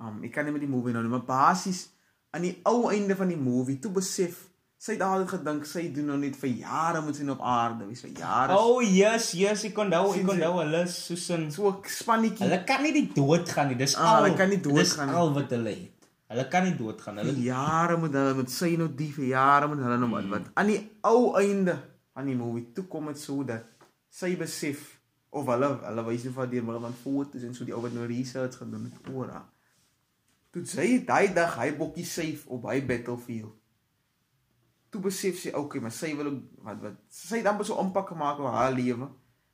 [0.00, 1.88] Um ek kan nie met die movie nou nie, maar basies
[2.32, 6.06] aan die ou einde van die movie toe besef sy het altyd gedink sy doen
[6.10, 8.52] nou net vir jare moet sy nou op aarde wees vir jare.
[8.58, 10.34] Oh yes, yes, ek onthou, Sien ek jy?
[10.34, 12.44] onthou hulle soos 'n so 'n spannetjie.
[12.44, 13.76] Hulle kan nie die dood gaan nie.
[13.76, 14.24] Dis Ah, al.
[14.24, 15.14] hulle kan nie doodgaan Dis nie.
[15.14, 15.93] al wat hulle het.
[16.34, 17.20] Hulle kan nie doodgaan.
[17.22, 20.48] Hulle jare moet hulle met sy nou die vir jare moet hulle nou wat wat
[20.58, 21.76] aan die ou einde
[22.16, 24.82] van die movie toe kom dit so dat sy besef
[25.30, 27.94] of hulle hulle wys nie van deur middel van foto's en so die ou wat
[27.94, 29.46] nou research gedoen het oor haar.
[30.50, 33.54] Toe sy daai dag hy bokkie safe op hy battlefield.
[34.90, 38.10] Toe besef sy okay, maar sy wil ook wat wat sy het amper so impak
[38.10, 39.08] gemaak op haar lewe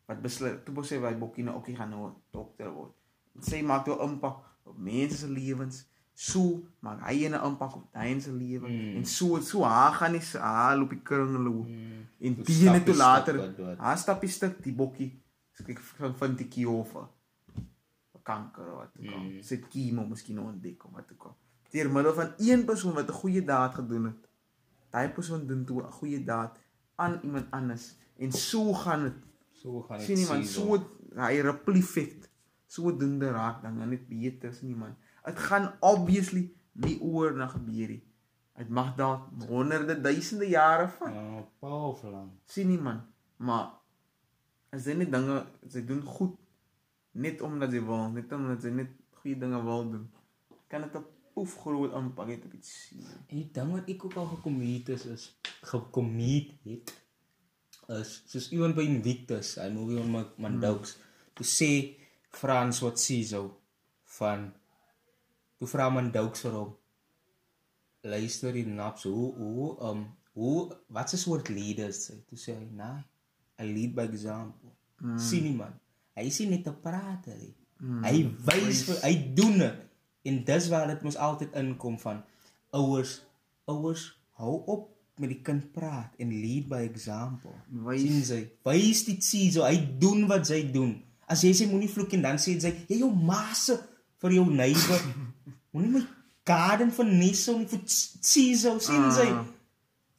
[0.09, 2.97] wat besluit toe besef hy bokkie nou okay gaan nou 'n dokter word.
[3.37, 5.85] En sy maak toe impak op mense se lewens.
[6.15, 8.97] So maak hy 'n impak op daai se lewe Mm.
[8.97, 11.65] en so so haar gaan nie haar loop die kring hoe.
[11.69, 12.07] Mm.
[12.21, 15.23] En die net toe later haar stappie stuk die bokkie
[15.67, 17.09] kyk van van die kiofa
[18.23, 19.19] kanker wat ook al.
[19.21, 19.43] Mm.
[19.43, 21.37] Sit chemo miskien ontdek of wat ook al.
[21.71, 24.29] Deur middel van een persoon wat 'n goeie daad gedoen het.
[24.91, 26.59] Daai persoon doen toe 'n goeie daad
[26.97, 29.19] aan iemand anders en so gaan dit.
[29.53, 30.45] so gaan dit Sien season.
[30.45, 30.87] so
[31.17, 32.29] hy ripple effect.
[32.67, 34.97] So doen dit raak dan net beter sien nie man.
[35.25, 38.03] Dit gaan obviously nie oornag gebeur nie.
[38.61, 41.13] Dit mag dalk honderde duisende jare vat.
[41.15, 42.31] Ja, powerful lang.
[42.45, 43.01] sien nie man,
[43.37, 43.71] maar
[44.71, 46.37] as jy net dinge sy doen goed
[47.13, 50.05] net omdat jy wil, net omdat jy net goeie dinge wil doen.
[50.69, 53.07] Kan dit 'n poef groot impak hê op iets sien.
[53.29, 55.25] En die ding wat ek ook al gekommeet is is
[55.63, 56.93] gekommeet het
[58.01, 60.97] is soos iemand by Invictus, hy movie on my Mandaux,
[61.35, 61.71] toe sê
[62.31, 63.57] Frans wat sê so
[64.19, 64.53] van
[65.61, 66.73] toe vra Mandaux vir hom?
[68.09, 70.07] Luister die naps hoe hoe um
[70.41, 73.05] hoe wat 'n soort leaders sy toe sê hy nee
[73.61, 74.73] I lead by example.
[75.01, 75.19] Mm.
[75.19, 75.75] sien nie man.
[76.17, 78.03] Hy sien net te praat hy mm.
[78.05, 78.17] hy
[78.49, 79.83] wys vir hy doen dit.
[80.29, 82.25] En dis waar dit mos altyd inkom van
[82.77, 83.21] ouers
[83.69, 84.07] ouers
[84.41, 84.89] hou op
[85.21, 87.53] met die kind praat en lead by example.
[87.69, 88.41] Wys- sien sy.
[88.65, 90.97] Wys dit sien so hy doen wat sy doen.
[91.29, 93.77] As jy sê moenie vloek en dan sê sy jy jou maase
[94.21, 95.05] vir jou neighbor
[95.73, 96.03] moenie my
[96.47, 99.45] garden van Neso nie vir Ciso sien sy Ah.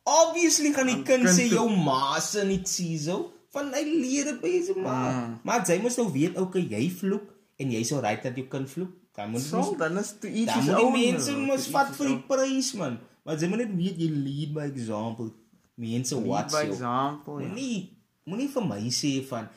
[0.06, 4.54] obviously gaan die kind kind sê jou maase nie Ciso van hy leer dit by
[4.66, 5.30] sy ma Ah.
[5.44, 7.28] maar jy moet nou weet okay jy vloek
[7.60, 10.56] en jy sou right dat jou kind vloek dan moet So dan is toe iets
[10.56, 10.92] is moet ou.
[10.96, 14.66] mense mos vat vir die prys man maar jy moet net weet jy lead by
[14.72, 15.30] example
[15.78, 17.42] mense watch by jou example.
[17.42, 17.48] Ja.
[17.48, 19.50] Moenie moenie vir my sê van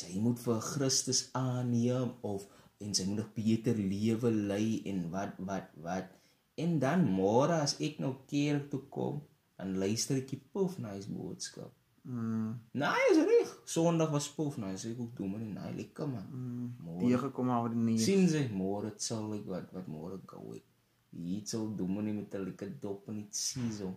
[0.00, 2.44] jy moet vir Christus aanneem of
[2.78, 6.08] en jy moet 'n beter lewe lei en wat wat wat
[6.56, 9.20] en dan môre as ek nou kerk toe kom
[9.58, 11.72] dan luister ek die pof nice boodskap.
[12.02, 12.54] Mm.
[12.72, 13.50] Nee, is reg.
[13.64, 14.88] Sondag was pof nice.
[14.88, 16.26] Ek ook doen maar nee, lekker man.
[16.32, 16.68] mm.
[16.84, 17.98] Môre gekom oor die nie.
[17.98, 20.62] sien jy môre sal ek wat wat môre gou ek.
[21.10, 23.94] Hier sal doen nie met 'n lekker dop en iets sien so.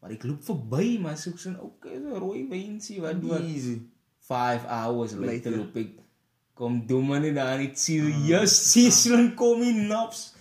[0.00, 3.80] Maar ek loop verby maar soek so 'n okay, so rooi wynsie wat wat easy.
[4.18, 5.56] 5 hours later Later.
[5.56, 5.90] loop ek
[6.54, 10.32] kom doen maar net daar sien just sien kom in naps.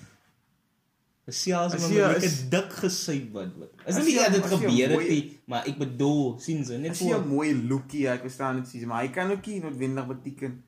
[1.26, 3.70] As maar met lekker as- dik gesyp wat wat.
[3.88, 7.00] Is dit nie dat dit gebeur het nie, maar ek bedoel, sien jy net As
[7.00, 7.26] jy 'n voor.
[7.28, 10.64] mooi lookie, ja, ek verstaan dit sies, maar hy kan ook nie noodwendig beteken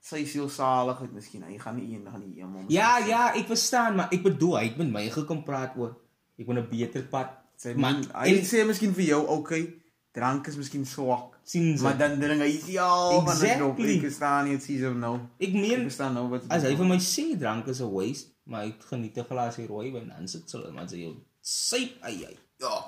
[0.00, 1.42] sy siel saligheid miskien.
[1.42, 2.64] Hy gaan nie eendag in die hemel.
[2.68, 5.96] Ja, ja, ek verstaan, maar ek bedoel hy het met my gekom praat oor
[6.38, 7.28] ek moet 'n beter pad.
[7.56, 9.74] Sy man, hy en- sê miskien vir jou, okay,
[10.18, 11.36] drank is miskien swak.
[11.48, 11.80] sien jy.
[11.82, 12.88] Maar dan dink hy ja,
[13.24, 13.94] van dit dop, Exactly.
[13.96, 15.14] ek verstaan nie, sies of nou.
[15.38, 18.28] ek Ek meen verstaan nou wat as hy vir my sê drank is 'n waste,
[18.44, 22.36] maar ek geniet 'n glasie rooi wyn dan sit hulle maar jou syp ai ai.
[22.60, 22.78] Ja.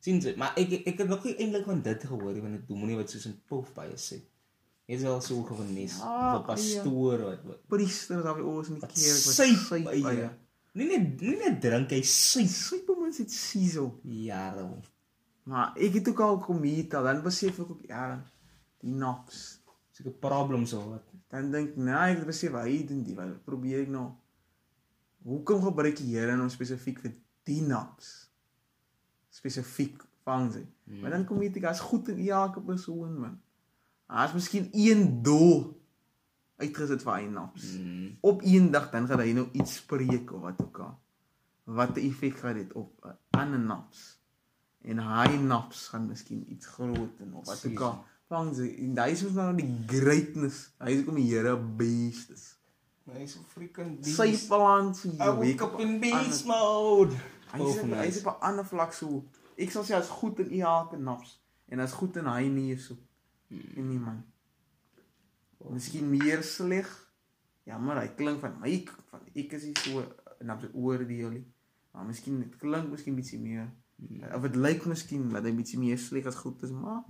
[0.00, 2.68] sien jy, maar ek ek het nog nie eintlik van dit gehoor nie, want ek
[2.68, 4.20] doen nie wat soos 'n pof baie sê.
[4.88, 8.68] Jy is al so gewenes, Ja, of 'n pastoor wat wat priester daar by ons
[8.68, 10.02] in die wat kerk syp ai.
[10.04, 10.30] eie.
[10.74, 12.46] Nie net nie net drink hy syp.
[12.48, 13.98] Syp hom ons dit siso.
[14.04, 14.68] Jare.
[15.46, 18.06] Maar ek het ook al kom hier tal, dan besef ek ook ja,
[18.82, 19.60] die nops.
[19.94, 21.12] Seker problems of wat.
[21.32, 24.08] Dan dink nee, ek het besef hy doen die, wat probeer ek nou.
[25.26, 27.14] Hoekom gebruik die Here nou spesifiek vir
[27.48, 28.10] die nops?
[29.34, 30.64] Spesifiek vang sy.
[30.86, 31.00] Hmm.
[31.02, 33.40] Maar dan kom jy dit as goed in elke persoon man.
[34.06, 35.74] Daar's miskien een doel
[36.62, 37.72] uitgesit vir hy nops.
[37.76, 38.12] Mm.
[38.24, 40.94] Op een dag dan gaan hy nou iets spreek of wat ook al.
[41.64, 44.15] Wat 'n effek gaan dit op 'n ander naps.
[44.86, 47.96] En hy naps gaan miskien iets groot en of wat ook al.
[48.30, 50.60] Vang sy en hy is mos nou die greatness.
[50.82, 52.44] Hy is kom die Here beest is.
[53.06, 56.44] Hy is so freaking Sy balans jy Ek weet wake up in op 'n beast
[56.44, 57.16] ander- mode.
[57.52, 59.24] Hy is op- hy is op 'n ander vlak so.
[59.58, 62.96] Ek sal sê hy's goed in elke naps en hy's goed in hy nie so.
[63.50, 64.24] En nie man.
[65.70, 66.86] Miskien meer sleg.
[67.64, 70.04] Ja, maar hy klink van my van ek is nie so
[70.44, 71.44] naps oordeel nie.
[71.92, 73.68] Maar miskien dit klink miskien bietjie meer.
[74.34, 77.02] Of dit lyk miskien dat hy bietjie meer sleg as goed is, maar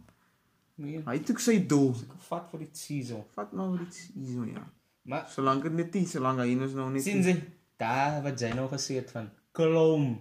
[0.78, 1.94] Nee, hy het ook sy doel.
[2.04, 3.22] ek vat vir die season.
[3.34, 4.62] Vat nou iets hierso ja.
[5.08, 7.34] Maar Solank dit net nie, solank hy ons nou net sien jy,
[7.80, 10.18] daar wat jy nou gesê het van klom.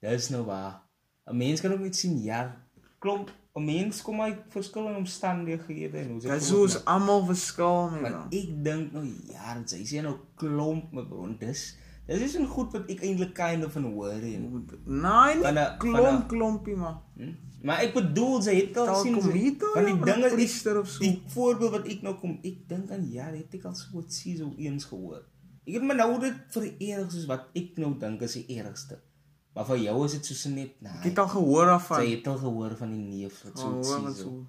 [0.00, 0.80] Dis nou waar.
[1.28, 2.56] 'n Mens kan ook net sien ja,
[2.98, 8.34] klomp 'n mens kom uit verskillende omstandighede en hoe Dit soos almal verskil met Want
[8.34, 11.76] ek dink nou ja, jy sê nou klomp my bro, en dis
[12.06, 14.22] dis is 'n goed wat ek eintlik kind of van hoor en
[14.86, 16.98] Nee, Van nie a- klomp a- klompie maar.
[17.16, 17.32] hm?
[17.62, 20.98] maar ek bedoel jy het al sien sy- van die dinge priester of so.
[21.00, 24.12] Die voorbeeld wat ek nou kom, ek dink aan ja, het ek al so wat
[24.12, 25.22] sies so eens gehoor.
[25.66, 28.98] Ek het maar nou dit vereer soos wat ek nou dink is die ergste.
[29.54, 30.92] Maar vir jou is dit soos net nee.
[30.92, 32.02] Ek het al gehoor daarvan.
[32.04, 34.18] Jy het al gehoor van die neef wat so sies.
[34.18, 34.46] so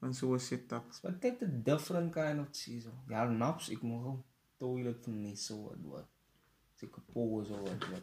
[0.00, 0.84] van so 'n setup.
[1.02, 2.84] Wat kyk 'n different kind of sies.
[3.08, 4.22] Ja, naps ek moet hom
[4.58, 6.06] toilet van nie so wat
[6.80, 6.88] wat.
[6.88, 8.02] Seker pose of wat wat.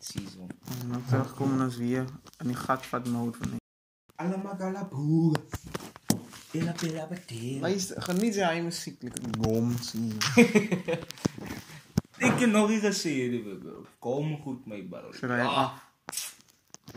[0.00, 0.48] Sies hom.
[0.80, 2.06] En nou terugkom ons weer
[2.38, 3.58] in die gat vat mode van.
[4.16, 5.34] Alamagala boe.
[6.52, 7.58] Ela pela bate.
[7.60, 10.12] Luister, geniet jy hy musiek like gom sien.
[12.22, 13.86] Ek het nog nie gesê die bro.
[13.98, 15.14] Kom goed my bro.
[15.16, 15.80] Sy ry af.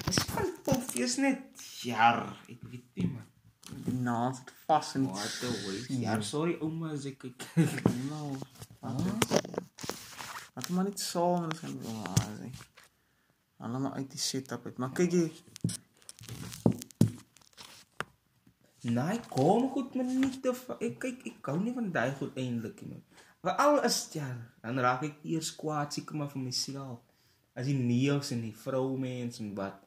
[0.06, 2.28] Dis van pof is net jar.
[2.52, 3.26] Ek weet nie man.
[3.86, 6.02] Die naas het vas in What the way.
[6.04, 7.30] Jar, sorry ouma as ek
[10.56, 10.64] nou.
[10.64, 12.51] Wat maar net saam en gaan waar is hy.
[13.66, 14.78] Allemaal uit die setup uit.
[14.78, 15.28] Maar kyk jy,
[18.86, 22.84] Nee, kom goed maar nie te ek kyk ek hou nie van daai goed eintlik
[22.86, 23.01] nie.
[23.41, 24.28] Maar al is ja,
[24.62, 26.99] dan raak ek eers kwaad seker maar vir myself.
[27.58, 29.80] As die neus en die vroumens en wat.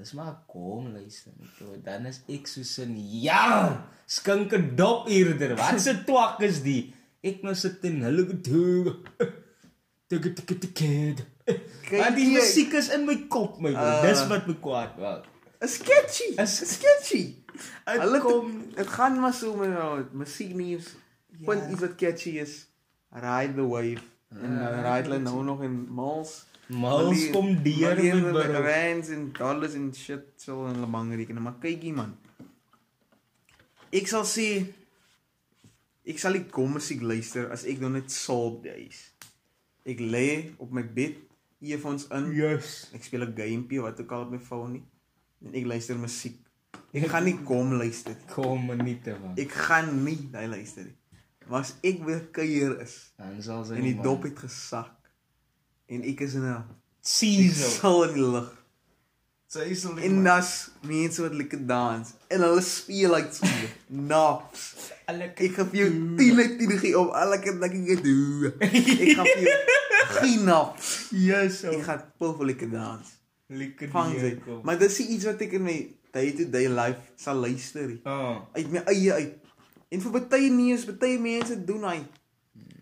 [0.00, 1.54] Dis maar kom luister net.
[1.60, 1.78] hoor.
[1.86, 5.54] Dan is ek soos 'n ja, skinke dop eerder.
[5.56, 6.94] Wat se twak is die?
[7.22, 8.96] Ek nou sit en hulle gedoe.
[10.10, 11.20] Tik tik tik kid.
[11.90, 13.82] Want die musiek is in my kop my bro.
[13.82, 14.02] Ah.
[14.02, 15.26] Dis wat my kwaad maak.
[15.62, 16.32] is sketchy.
[16.40, 17.22] Is- Is sketchy.
[17.86, 20.94] Hulle kom- dit gaan maar so met nou musiek nuus.
[21.44, 21.70] Punt Ja.
[21.70, 22.66] iets wat catchy is.
[23.12, 24.02] Ride the wave.
[24.40, 26.44] En dan ride hulle nou nog in malls.
[26.66, 28.62] Mals kom deur met bro.
[28.62, 32.16] rands en dollars en shit sal in hulle bank reken, maar kykie man.
[33.90, 34.66] Ek sal sê
[36.06, 39.10] ek sal nie kom musiek luister as ek nog net soul days.
[39.84, 41.16] Ek lê op my bed,
[41.60, 42.30] earphones in.
[42.32, 42.90] Yes.
[42.94, 44.84] Ek speel 'n gamepie wat ook al op my foon nie.
[45.44, 46.36] En ek luister musiek.
[46.92, 48.14] Ek gaan nie kom luister.
[48.14, 48.26] nie.
[48.34, 49.36] Kom nie te man.
[49.36, 50.96] Ek gaan nie daai luister nie.
[51.48, 55.10] Maar as ek weer kuier is Dan sal sy en die dop het gesak
[55.88, 56.64] en ek is in 'n
[57.00, 57.70] season.
[57.70, 58.59] sal in die lug.
[59.50, 60.50] Sy sal En das
[60.86, 63.48] mense wat lekker dans en hulle speel uit so
[63.90, 64.66] naps.
[65.10, 65.88] Ek gaan vir jou
[66.20, 67.64] 10 uit 10 gee op al ek net
[67.96, 68.52] ek doen.
[68.62, 69.56] Ek gaan vir jou
[70.20, 70.92] geen naps.
[71.10, 73.10] yes, Ek gaan pil vir lekker dans.
[73.50, 74.60] lekker kom.
[74.62, 75.76] Maar dis iets wat ek in my
[76.14, 77.96] day to day life sal luister.
[78.06, 79.34] Ah, Uit my eie uit.
[79.90, 81.98] En vir baie nie is baie mense doen hy.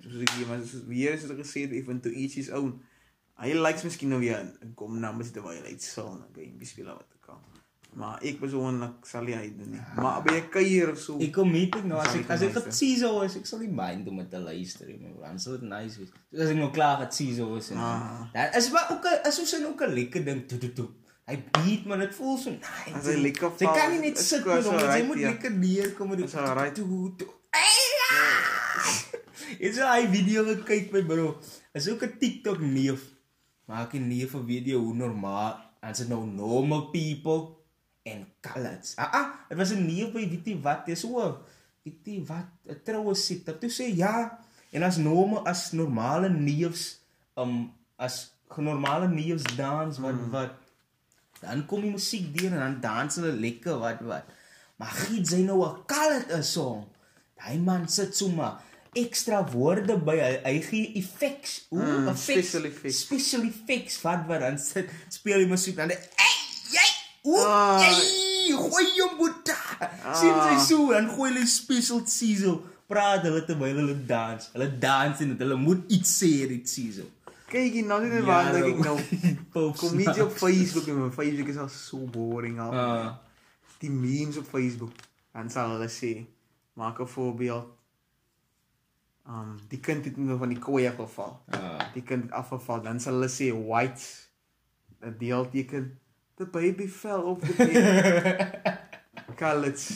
[0.05, 2.77] Soos ek hier maar soos weer is dit gesê even to each his own.
[3.39, 6.87] Hy likes miskien nou weer en kom nou mos terwyl hy sal na game speel
[6.91, 7.39] wat ek kan.
[7.99, 9.81] Maar ek persoonlik sal nie hy doen nie.
[9.97, 11.19] Maar by 'n kuier of so.
[11.21, 13.69] ek kom meet ek nou as ek as ek het season is, ek sal nie
[13.71, 14.99] mind om dit te luister nie.
[15.21, 15.37] man.
[15.37, 16.11] Dit nice wees.
[16.33, 18.27] So as ek nou klaar het season is en Ah.
[18.33, 20.89] dan is maar ook 'n- is ons ook 'n lekker ding toe toe toe.
[21.27, 22.95] Hy beat maar dit voel so nice.
[22.95, 25.29] As hy lekker val, kan nie net is sit is hom, want jy moet ja.
[25.29, 26.75] lekker neerkom met die Is alright.
[26.75, 27.29] toe toe.
[29.59, 31.39] Het jy hy video gekyk my bro?
[31.75, 33.18] Is ook 'n TikTok neef.
[33.69, 37.57] Maak 'n neef 'n video hoe normaal en sit nou normal people
[38.03, 38.97] en colors.
[38.97, 41.45] Ah ah, dit was 'n neef by weet jy wat, dis so
[41.85, 43.45] weet jy wat, 'n troue sit.
[43.61, 44.39] Toe sê ja,
[44.73, 47.01] en as normal as normale neefs
[47.37, 50.31] um as normale neefs dans wat Hmm.
[50.31, 50.53] wat
[51.41, 54.25] dan kom die musiek deur en dan dans hulle lekker wat wat.
[54.77, 56.87] Maar gee jy nou 'n color 'n song.
[57.37, 58.59] Daai man sit sommer
[59.03, 61.67] ekstra woorde by hy, hy gee effects.
[61.73, 62.23] Ooh, Mm, effects.
[62.49, 62.99] special effects.
[63.05, 66.35] Special effects wat wat dan sit speel die musiek dan ey
[66.73, 66.89] jy
[67.25, 67.81] ooh Ah.
[67.83, 69.57] jy gooi hom boeta.
[70.15, 72.59] Sien jy so en gooi hulle special sizzle.
[72.89, 74.49] Praat hulle terwyl hulle dans.
[74.55, 77.05] Hulle dans en hulle moet iets sê dit sizzle.
[77.49, 78.97] Kyk hier nou net Ja, waar dink ek nou.
[79.53, 79.81] Pops.
[79.81, 82.73] Kom nie op Facebook en my Facebook is al so boring al.
[82.73, 83.15] Ah.
[83.81, 84.93] Die memes op Facebook.
[85.33, 86.27] Dan sal hulle sê,
[86.77, 87.65] maak 'n voorbeeld.
[89.29, 91.43] Um die kind het nou van die kooi afgeval.
[91.51, 91.93] Ah.
[91.95, 94.03] Die kind het afgeval, dan sal hulle sê white
[95.05, 95.99] 'n deelteken.
[96.37, 98.79] The baby fell off the bed.
[99.43, 99.95] College.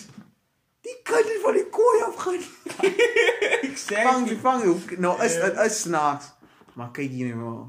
[0.81, 2.41] Die kind het van die kooi afgaan.
[2.73, 4.25] Vang Exactly.
[4.29, 4.63] die vang.
[4.65, 6.33] hoe- Nou is dit is snaaks.
[6.75, 7.69] Maar kyk hier nou.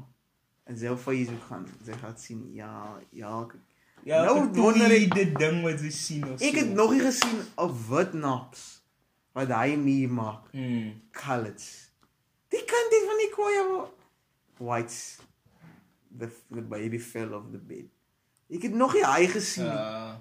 [0.64, 1.66] En self Facebook gaan.
[1.84, 2.50] Sy gaan sien.
[2.52, 3.46] Ja, ja.
[4.04, 7.40] Ja, Nou wonder ek- dit ding wat jy sien of Ek het nog nie gesien
[7.56, 8.83] 'n wit naps
[9.34, 10.50] wat hy mee maak.
[10.52, 10.94] Mm.
[11.12, 11.90] College.
[12.54, 13.90] Die kind het van die kooi af.
[14.62, 14.98] White.
[16.18, 17.90] The, the baby fell off the bed.
[18.54, 19.72] Ek het nog nie hy gesien nie.
[19.74, 20.14] Uh,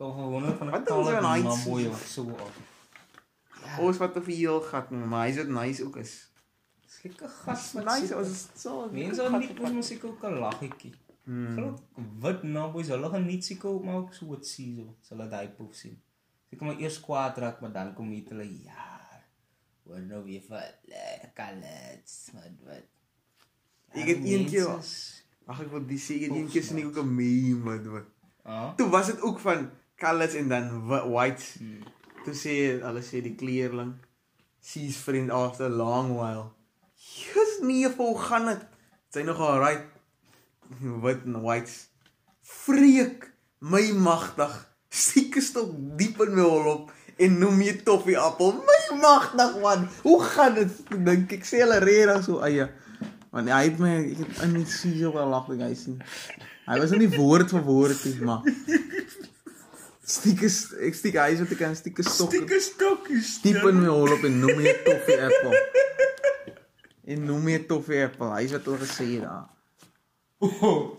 [0.00, 1.64] kom gewoon van 'n ze aan heights?
[1.64, 2.60] mamboy of so of.
[3.78, 6.30] Ons wat 'n heel gat maar hy's wat nice ook is.
[6.86, 8.88] Slikke gas wat Nice, ons is so.
[8.90, 10.94] Mense wat nie ons musiek ook 'n laggetjie.
[11.24, 11.52] Hmm.
[11.56, 11.80] Groot
[12.20, 14.96] wit mamboys, hulle geniet seker ook maar ook so wat sien so.
[15.00, 16.00] Sal hulle daai poef sien.
[16.54, 18.90] Seker maar eers kwaad raak, maar dan kom hier hulle ja.
[19.84, 20.62] Hoor nou weer vir
[21.34, 22.84] kalets, wat wat.
[23.94, 24.70] Ek het een keer-
[25.46, 27.86] Wag ek wil die sê ek het een keer sien ek ook 'n meme wat
[27.92, 28.06] wat.
[28.44, 28.74] Ah.
[28.76, 31.42] Toe was dit ook van college en dan whi- white.
[31.58, 31.82] Hmm.
[32.24, 33.94] Toe sê hulle sê die kleerling
[34.60, 36.52] sees friend after a long while.
[36.96, 38.62] Jesus nee, hoe gaan dit?
[39.10, 39.84] Sy nog alright.
[40.80, 41.72] Wit en white.
[42.40, 44.73] Freek my magtig.
[44.94, 46.92] Stieke stok diep in my hol op
[47.24, 48.52] en noem jy toffie appel.
[48.66, 49.88] My magtig man.
[50.02, 50.80] Hoe gaan dit?
[51.06, 52.68] Dink ek sê hulle reg so eie.
[53.34, 55.98] Want hy het my ek het in die so wel lag ding hy sien.
[56.68, 58.46] Hy was nie woord vir woord nie, maar
[60.04, 60.50] Stieke
[60.84, 63.38] ek stiek hy so te kan stieke stok Stikke stokkies.
[63.44, 65.56] diep in my hol op en noem my toffie appel.
[67.04, 68.30] En noem my toffie appel.
[68.36, 69.48] Hy het al gesê daar.
[70.44, 70.94] Oh.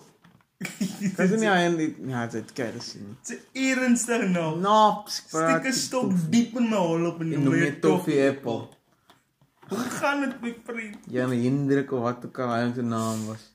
[0.57, 3.09] Dis nie hy en die ja, dit kan jy sien.
[3.27, 4.53] Dit is ernstig nou.
[4.63, 8.61] Naps, Stikke stok diep in my hol op en noem my toffie appel.
[9.69, 11.09] Hoe gaan dit my vriend?
[11.11, 13.51] Ja, 'n Hendrik of wat ook al hy se naam was.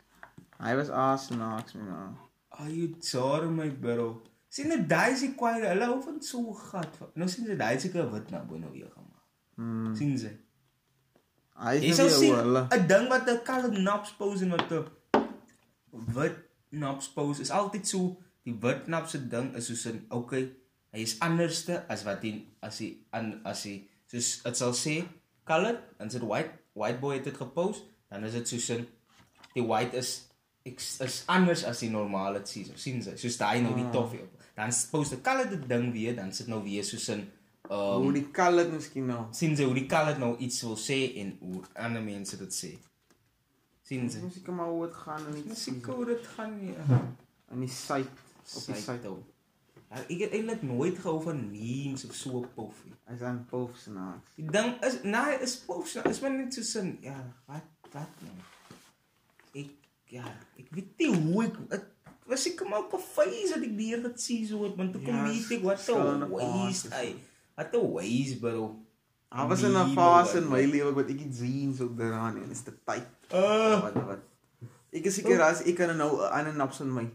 [0.59, 2.19] Hy was aasnaaks my naam.
[2.59, 4.23] Are you sorry my bro?
[4.49, 6.99] Sien net daai is die kwaai, hulle hou van so 'n gat.
[7.15, 9.25] Nou sien jy daai seker wit na bo nou weer gemaak.
[9.57, 9.97] Hmm.
[9.97, 10.37] Sien jy?
[11.65, 12.67] Hy is nou weer hulle.
[12.71, 14.85] 'n ding wat 'n kalm naps pose en wat 'n
[16.19, 16.37] wit
[16.71, 20.49] naps pose is altyd so die wit naps se ding is soos 'n okay,
[20.93, 25.05] hy is anderste as wat hy as hy an as hy soos dit sal sê
[25.45, 28.87] color en dit white white boy het dit gepost, dan is dit soos 'n
[29.55, 30.29] die white is
[30.67, 33.93] ek is anders as die normale dit sien sien jy soos daai nou die Ah.
[33.93, 37.31] toffie op dan post 'n color dit ding weer dan sit nou weer soos 'n
[37.71, 39.29] Hoe um, die kal dit miskien nou.
[39.33, 42.71] sien jy hoe die color nou iets wil sê en hoe ander mense dit sê
[43.91, 46.75] sien jy Musiek maar hoe dit gaan in die Musiek hoe dit gaan nie.
[47.51, 49.09] in die site op die site.
[49.11, 49.19] ou.
[49.91, 52.93] Ja, ek het eintlik nooit gehou van memes of so poffie.
[53.11, 54.37] Hy's aan pof snaaks.
[54.39, 56.93] Die ding is nee, is pof, is maar net so sin.
[57.03, 57.17] Ja,
[57.51, 58.37] wat wat nou?
[59.65, 59.73] Ek
[60.15, 60.27] ja,
[60.59, 61.89] ek weet nie hoe ek het
[62.31, 64.93] was ek kom op 'n face dat ek die hele tyd sien so het, want
[64.95, 67.09] toe kom Ja, weet ek wat 'n verskillende waste hy.
[67.59, 68.63] Wat 'n waste bro.
[69.31, 72.65] Daar was 'n fase in my lewe wat ek nie sien so daaraan en is
[72.65, 73.07] dit tyd.
[73.33, 74.19] Uh, Wat wat.
[74.93, 77.07] Ek is seker as ek kan nou 'n ander naps in my.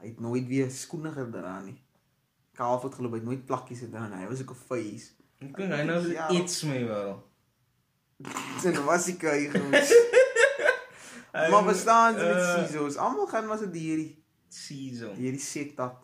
[0.00, 1.74] Hy het nooit weer skoene gedra nie.
[2.54, 4.16] Kaal het geloop, hy het nooit plakkies gedra nie.
[4.22, 5.10] Hy was ook 'n face.
[5.40, 6.30] ek dink hy nou Ja.
[6.30, 7.22] iets my bro.
[8.60, 9.90] Sin was ek hy gewees.
[11.50, 12.96] maar verstaan jy met Uh, sisos?
[12.96, 15.14] Almal gaan was dit hierdie Season.
[15.16, 15.98] hierdie setup.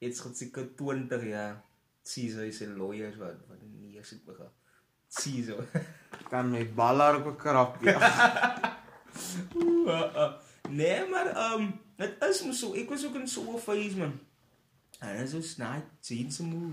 [0.00, 1.62] Dit's gaan seker 20 jaar.
[2.04, 4.50] Caesar is 'n lawyer wat wat nie eens het begin.
[5.08, 5.64] Caesar.
[6.30, 7.98] Kan my baller op 'n krap ja.
[10.70, 12.72] nee, maar um, dit is mos so.
[12.74, 14.18] Ek was ook in so 'n phase man.
[15.00, 16.70] En dit is so snaai, sien se moe.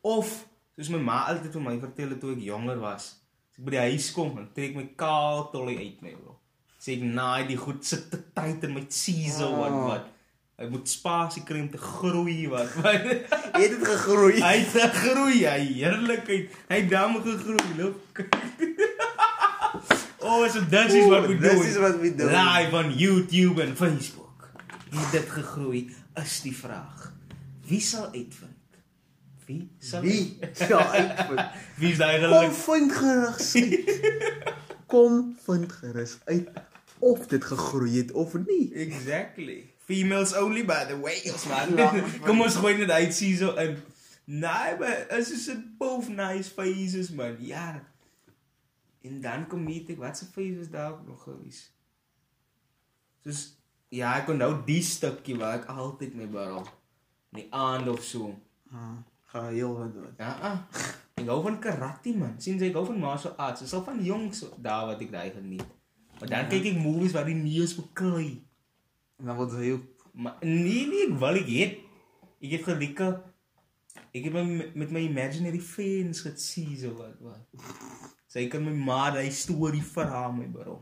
[0.00, 3.04] Of soos my ma altyd vir my vertel het toe ek jonger was.
[3.50, 6.38] As ek by die huis kom, dan trek my kaal tollie uit my bro.
[6.78, 9.86] Sê ek naai die goed sit te tyd in my Caesar wat Ah.
[9.88, 10.06] wat.
[10.54, 12.74] Hy moet spasie kry om te groei wat.
[12.82, 13.06] wat.
[13.56, 14.36] Het dit gegroei?
[14.38, 16.58] Hy het gegroei, hy heerlikheid.
[16.70, 18.22] Hy het dan gegroei, look.
[20.28, 21.42] oh, so dit is wat we doen.
[21.42, 22.30] Dis is wat we doen.
[22.30, 24.50] Live on YouTube en Facebook.
[24.94, 25.88] Het dit gegroei
[26.22, 27.10] is die vraag.
[27.66, 28.52] Wie sal uitvind?
[29.46, 31.50] Wie sal Wie sal uitvind?
[31.82, 32.62] Wie is daai Kom gelukkig?
[32.62, 34.54] vind gerus uit.
[34.86, 36.48] Kom vind gerus uit
[36.98, 38.70] of dit gegroei het of nie.
[38.74, 39.73] Exactly.
[39.84, 41.76] Females only by the way, ons man.
[41.76, 41.90] Ja,
[42.24, 43.76] Kom ons gooi net uit sien so in.
[44.24, 47.36] Nee, maar is is 'n both nice faces man.
[47.40, 47.82] Ja.
[49.04, 51.72] En dan kom meet ek wat se fees was daar ook nog gewees.
[53.24, 53.42] Soos
[53.88, 56.64] ja, ek onthou die stukkie waar ek altyd mee barrel.
[57.32, 58.32] In die aand of so.
[58.72, 58.96] Ah,
[59.34, 60.16] geheel wat wat.
[60.18, 60.58] Ja, ah.
[61.20, 62.34] Ek hou van karate man.
[62.42, 63.60] Sien jy ek hou van martial arts.
[63.60, 65.68] Dis al van jongs daar wat ek daai geniet.
[66.18, 68.40] Maar dan kyk ek movies waar die neus beklei.
[69.18, 71.78] Dan word jy ook Maar nee nee, ek wil ek het.
[72.38, 73.08] Ek het gelieke
[74.14, 74.42] ek het my
[74.78, 77.64] met my imaginary friends gesien so wat wat.
[78.30, 80.76] Sy kan my ma daai storie verhaal my bro.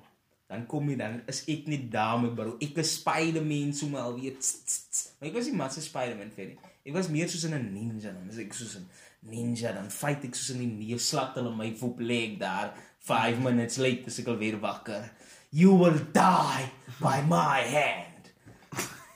[0.52, 2.58] Dan kom jy dan is ek nie daar my bro.
[2.60, 4.36] Ek is Spider-Man so maar alweer.
[4.36, 5.08] tss, tss, tss.
[5.16, 6.70] Maar ek was nie maar so Spider-Man fan nie.
[6.84, 8.28] Ek was meer soos in 'n ninja dan.
[8.28, 8.86] Dis ek soos 'n
[9.32, 12.76] ninja dan fight ek soos in die neus slat hulle my voep leg daar.
[13.08, 15.08] 5 minutes later is ek al weer wakker.
[15.50, 16.68] You will die
[17.00, 18.11] by my hand.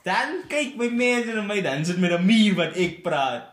[0.07, 3.43] Dan kyk my mense na my dan sit met 'n muur wat ek praat.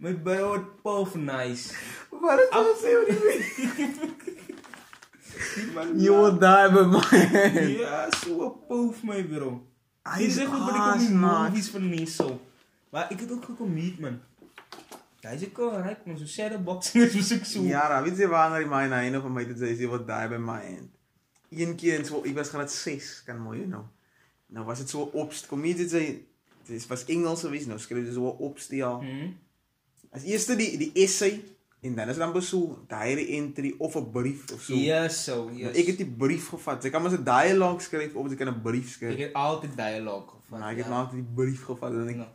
[0.00, 1.74] My bro het pof nice.
[2.10, 3.18] Wat is dit sê oor die
[6.04, 7.68] You will die by my hand.
[7.78, 9.50] Ja, so 'n pof my bro.
[10.08, 11.50] Hy Dis is ek moet by die haas, kom maat.
[11.50, 12.40] movies van nie so.
[12.90, 14.16] Maar ek het ook gekom meet man.
[15.22, 17.60] Hy sê kom right man, so shadow boxing is so ek so.
[17.68, 20.04] Ja, ra, weet jy waar hy my na een van my te sê jy will
[20.08, 20.88] die by my hand.
[21.52, 23.84] Een keer in so ek was graad 6 kan mooi nou.
[24.52, 26.02] Nou was dit so opst kom nie dit sê
[26.66, 29.00] dit was Engels gewees nou skryf jy so 'n opstel.
[29.00, 29.36] Hmm.
[30.12, 31.40] As eerste die die essay
[31.82, 34.74] en dan is dan so diary entry of 'n brief of so.
[34.74, 35.76] Ja, so, Nou, yes.
[35.76, 36.84] ek het die brief gevat.
[36.84, 39.16] Ek kan mos 'n dialoog skryf of ek kan 'n brief ek skryf.
[39.18, 40.58] het altyd dialoog gevat.
[40.60, 40.92] Maar ek het ja.
[41.00, 42.28] altyd die brief gevat en ek Ja.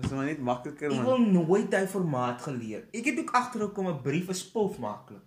[0.00, 1.04] was maar net makliker Ek man.
[1.04, 2.84] wil nooit daai formaat geleer.
[2.92, 5.22] Ek het ook agtergekom 'n brief is pof maklik.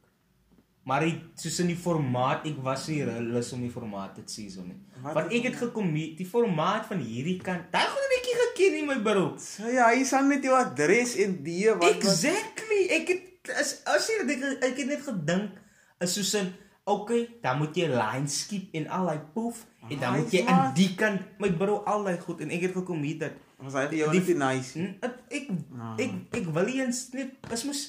[0.90, 4.64] Maar hy soos in die formaat, ek was nie lus om die formaat sien so
[4.66, 4.78] nie.
[5.04, 7.68] Wat Want ek het gekom die, formaat van hierdie kant.
[7.74, 9.26] Daai goed het ek nie geken nie my bro.
[9.44, 12.82] So ja, hy sal net jou adres en die wat wat Exactly.
[12.98, 15.62] Ek het as as jy ek, ek het net gedink
[16.02, 16.50] is soos 'n
[16.90, 20.42] okay, dan moet jy line skip en al daai poef en dan Ah, moet jy
[20.46, 23.74] aan die kant my bro al daai goed en ek het gekom hier dat was
[23.78, 24.74] hy vir jou Die- net nice.
[24.80, 25.46] Hm, Ek ek
[25.78, 25.96] Ah.
[26.00, 27.82] ek, ek wil eens net is mos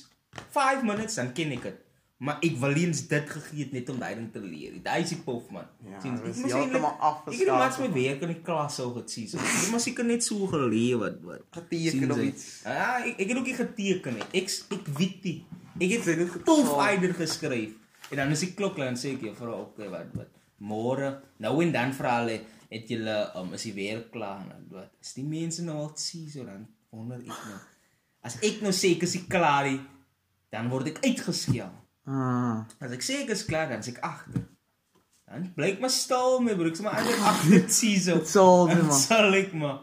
[0.53, 1.79] 5 minutes dan ken ek dit.
[2.21, 4.75] Maar ek wil eens dit gegee het net om daai ding te leer.
[4.85, 5.65] Daai is die pof man.
[5.89, 7.87] Ja, Sien, dit is moes heeltemal eintlik- Ek het net afgeskakel.
[7.89, 9.29] my werk in die klas sou gesien.
[9.31, 11.47] So, ek moet seker net so geleer wat wat.
[11.57, 12.27] Geteken Sien of jy?
[12.29, 12.45] iets.
[12.65, 14.27] Ja, ek, ek het ook nie geteken nie.
[14.43, 15.47] Ek ek weet nie.
[15.81, 17.73] Ek het het net pof eider geskryf.
[18.11, 20.29] En dan is die klok dan sê ek jou vra okay wat wat.
[20.61, 22.41] Môre, nou en dan vra hulle
[22.71, 24.93] het julle um, is die werk klaar en wat.
[25.01, 27.61] As die mense nou al sien so dan wonder ek nou.
[28.23, 29.71] As ek nou sê ek is klaar
[30.53, 31.71] dan word ek uitgeskel.
[32.07, 32.65] Ah.
[32.81, 34.47] As ek sê ek is klaar, dan is ek agter.
[35.31, 38.17] Dan blyk my stil my broek, maar eintlik agter sien so.
[38.23, 38.97] Dit sal nie man.
[38.99, 39.79] sal ek maar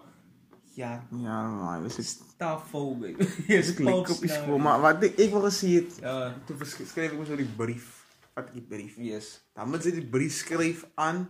[0.78, 0.92] ja,
[1.24, 3.26] Ja, maar dis is tafel baby.
[3.60, 7.08] Is klik op die skool, maar wat ek, ek wil gesê het, Ja, toe skryf
[7.08, 7.88] ek mos nou die brief.
[8.36, 8.98] Vat ek die brief.
[9.02, 9.32] yes.
[9.58, 11.24] Dan moet jy die brief skryf aan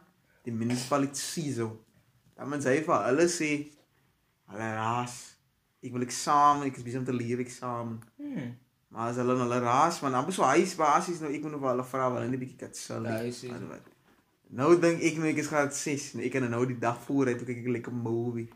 [0.44, 1.70] die munisipaliteit Siso.
[2.36, 3.52] Dan moet jy vir hulle sê
[4.52, 5.16] hulle raas.
[5.84, 8.02] Ek wil eksamen, ek is besig om te leer eksamen.
[8.20, 8.52] Hmm.
[8.90, 11.60] Maar as hulle nou hulle raas, man, dan so huis basies nou ek moet nou
[11.60, 13.04] vir hulle vra, hulle net 'n bietjie katsel.
[13.06, 13.52] Ja, hy sê-
[14.50, 17.26] Nou dink ek nou ek is graad 6, nou ek kan nou die dag voor
[17.28, 18.48] uit kyk ek lekker movie.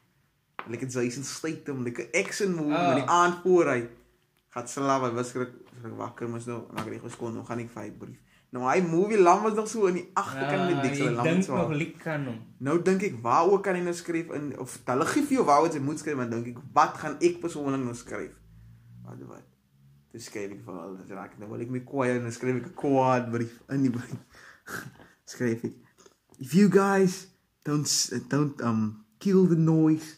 [0.70, 2.88] Lekker Jason Statham, lekker action movie, Ah.
[2.88, 3.88] maar die aand voor hy
[4.54, 7.60] gaan slaap, hy was skrik skrik wakker, mos nou, maar ek het geskoon, nou gaan
[7.60, 8.18] ek vir hy brief.
[8.52, 11.24] Nou hy movie lam was nog so in die agterkant met dik, so ek lam
[11.26, 11.56] dink so.
[11.56, 12.40] nog liek kan hom.
[12.60, 15.74] Nou dink ek waaroor kan hy nou skryf in of hulle gee vir jou waaroor
[15.74, 18.32] jy moet skryf, maar dink ek wat gaan ek persoonlik nou skryf?
[19.04, 19.44] Wat wat?
[20.12, 22.58] Dis skryf ek vir hulle, dis raak nou wil ek my kwaai en dan skryf
[22.60, 24.16] ek 'n kwaad brief in die brief.
[25.34, 25.74] skryf ek
[26.42, 27.28] If you guys
[27.64, 27.88] don't
[28.30, 30.18] don't um kill the noise,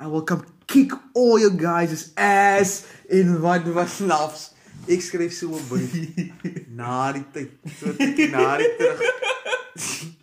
[0.00, 4.54] I will come kick all your guys' ass in wat was snaps.
[4.88, 5.92] Ek skryf so 'n brief
[6.80, 7.50] na die tyd.
[7.78, 7.92] So
[8.34, 9.04] na die terug.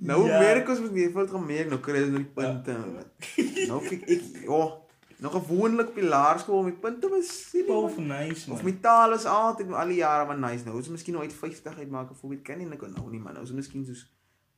[0.00, 0.38] Nou Ja.
[0.40, 2.72] merk ons met meer gaan merk nou kry ons nou die punte.
[2.72, 3.66] Ja.
[3.68, 4.60] Nou kyk ek ja,
[5.20, 8.06] nou gewoonlik op die laerskool met punte was nie Pof man.
[8.06, 8.64] nice Of man.
[8.70, 10.76] my taal is altyd al die jare maar nice nou.
[10.76, 13.32] Ons is miskien nou uit 50 uitmaak of weet kan nie nou nou nie man.
[13.36, 14.06] Nou is ons miskien soos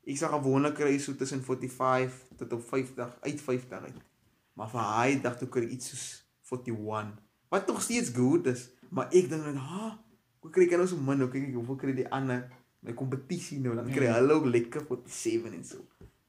[0.06, 3.98] ek sal gewoonlik kry so tussen 45 tot op 50 uit 50 uit.
[4.54, 6.06] Maar vir hy dag toe kry ek iets soos
[6.52, 7.12] 41.
[7.48, 9.98] Wat tog steeds goed is, maar ek dink net, "Ha,
[10.40, 11.18] hoe kry ek nou so min?
[11.18, 12.48] Nou kyk ek hoeveel kry die ander
[12.80, 14.12] my kompetisie nou dan kry Mm.
[14.14, 15.76] hulle ook lekker 47 en so.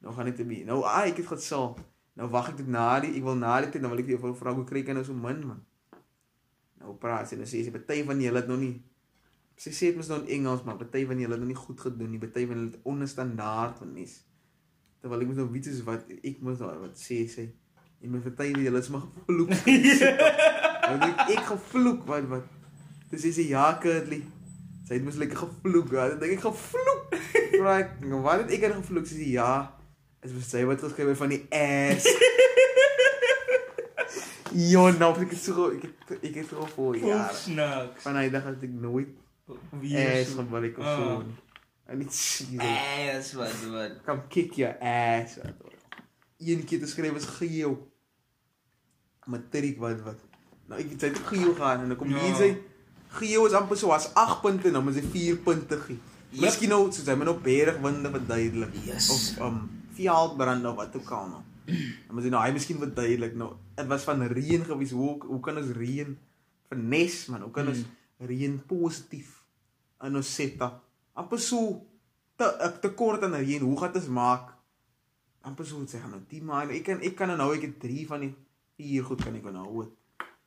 [0.01, 0.63] Nou gaan dit te be.
[0.65, 1.77] Nou ah, ek het gesal.
[2.19, 4.17] Nou wag ek tot na die ek wil na die tyd dan wil ek vir
[4.17, 5.61] jou vra hoe kry ek nou so min man.
[6.81, 8.75] Nou praat sy en dan sê sy party van julle het nog nie
[9.63, 11.81] sy sê dit mos nou in Engels maar party van julle het nog nie goed
[11.87, 12.21] gedoen nie.
[12.21, 14.15] Party van hulle het onderstandaard van nes.
[15.01, 17.49] Terwyl ek moet nou weet wat ek moet nou wat sê sy
[18.03, 19.53] en my party van julle is maar gevloek.
[20.83, 22.47] Nou dink ek, ek gevloek wat wat.
[23.07, 24.19] Dis sê sy ja Kurtley.
[24.83, 25.93] Sy het mos lekker gevloek.
[25.95, 27.13] Ja, dan dink ek gevloek.
[27.53, 27.93] Vra ek,
[28.25, 29.71] "Wat het ek aan gevloek?" Sy sê, "Ja,
[30.23, 32.07] dit was sy wat geskryf het van die ass."
[34.53, 37.33] Jo, nou ek het so ek het ek het so voor Poef jare.
[37.35, 38.03] snacks.
[38.05, 39.09] Van hy dag het ek nooit
[39.81, 40.97] Wie ass is gebruik of Ah.
[40.99, 41.23] so.
[41.25, 41.35] nie.
[41.89, 42.59] En dit sê,
[43.17, 43.95] Ass wat wat.
[44.05, 45.39] "Come kick your ass."
[46.37, 47.73] Een keer te skryf is geel.
[49.25, 50.19] Matriek wat wat.
[50.67, 52.19] Nou ek het het geel gaan en dan kom Ja.
[52.21, 52.57] hier sy
[53.09, 55.97] geel is amper so as 8 punte nou, maar sy 4 punte gee.
[56.29, 56.41] Yep.
[56.41, 59.09] Miskien nou soos hy met op bergwinde verduidelik Yes.
[59.09, 61.41] of um veldbrand of wat ook al nou.
[62.05, 63.53] Dan moet jy nou hy miskien verduidelik nou.
[63.77, 64.93] Dit was van reën gewees.
[64.95, 66.15] Hoe hoe kan ons reën
[66.69, 67.45] vernes man?
[67.47, 67.83] Hoe kan ons
[68.23, 69.39] reën positief
[70.03, 70.81] in ons setup?
[71.19, 71.79] Amper so
[72.39, 73.63] te ek tekort aan reën.
[73.63, 74.53] Hoe gaan dit maak?
[75.43, 78.07] Amper so sê gaan nou die maar ek kan ek kan nou ek het 3
[78.11, 78.33] van die
[78.79, 79.93] 4 goed kan ek nou het.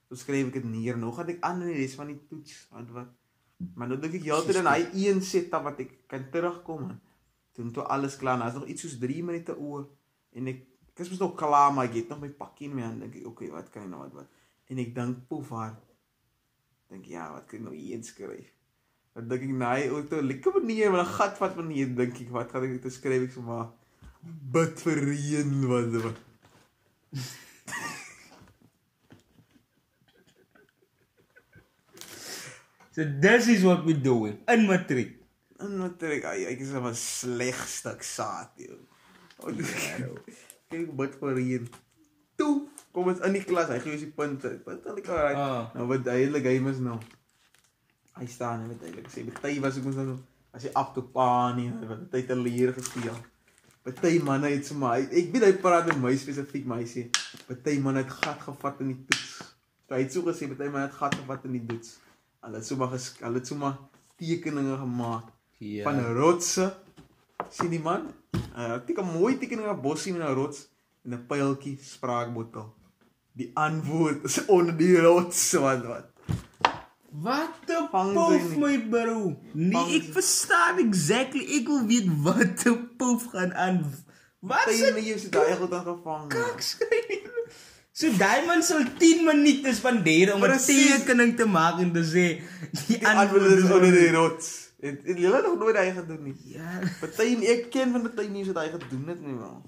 [0.09, 0.99] So skryf ek dit neer.
[1.01, 2.66] Nou gaan ek aan in die res van die toets.
[2.72, 3.14] Wat wat
[3.57, 6.99] Maar nou dink ek heeltyd aan hy een setup wat ek kan terugkom man.
[7.57, 9.86] Toen toe alles klaar, nou is nog iets soos 3 minute oor
[10.36, 12.84] en ek ek is mos nog klaar, maar ek het nog my pakkie in my
[12.84, 14.44] hand dink ek, okay, wat kan ek nou wat wat?
[14.72, 15.74] En ek dink poef haar.
[16.92, 18.52] Dink ja, wat kan ek nou hier inskryf?
[19.16, 22.30] Dan dink ek nee, ook toe lekker manier met 'n gat wat manier dink ek,
[22.32, 23.72] wat gaan ek te skryf ek so maar
[24.52, 26.22] bid vir reën wat wat.
[32.96, 35.26] So this is what we're doing in matriek.
[35.59, 38.80] En natuurlik, ai, ek is 'n sleg stuk saad, joh.
[39.38, 39.52] Oh,
[40.70, 41.66] Kyk bid vir reën.
[42.36, 44.50] Toe kom ons in die klas, hy gee ons die punte.
[44.64, 45.34] Punte al klaar.
[45.34, 45.74] Ah.
[45.76, 46.96] Nou wat duidelik hy mis nou.
[48.16, 50.18] Hy staan net duidelik sê, "Party was ek mos nou
[50.52, 53.16] as hy af toe pa nie, wat hy te leer gespeel."
[53.84, 57.07] Party manne het sommer hy- ek weet hy praat met my spesifiek, maar hy sê,
[57.46, 59.36] "Party manne het gat gevat in die toets."
[59.86, 61.98] So, hy het so gesê, "Party manne het gat gevat in die toets."
[62.42, 63.78] Hulle het sommer hulle het sommer
[64.18, 65.82] tekeninge gemaak Ja.
[65.82, 66.74] van rotse.
[67.50, 68.11] sien die man?
[68.57, 70.68] Uh, ek het 'n mooi tekening op bossie met 'n rots
[71.04, 72.74] en 'n pyltjie spraakbottel.
[73.32, 76.07] Die antwoord is onder die rots wat wat.
[77.11, 79.36] Wat 'n Vang poef my bro.
[79.52, 81.44] Nee, ek verstaan exactly.
[81.59, 83.84] Ek wil weet wat 'n poef gaan aan.
[84.40, 86.28] Wat se nie jy daai goed aangevang.
[86.28, 87.32] kak skryf.
[87.96, 88.11] So
[88.46, 92.26] man sal 10 minute spandeer om 'n tekening te maak en te sê
[92.86, 94.66] die, Die antwoord is onder die rots.
[94.81, 96.37] Het het julle nog nooit hy gedoen nie.
[96.53, 99.64] Ja, Party ek ken van party nie wat hy gedoen het nie man.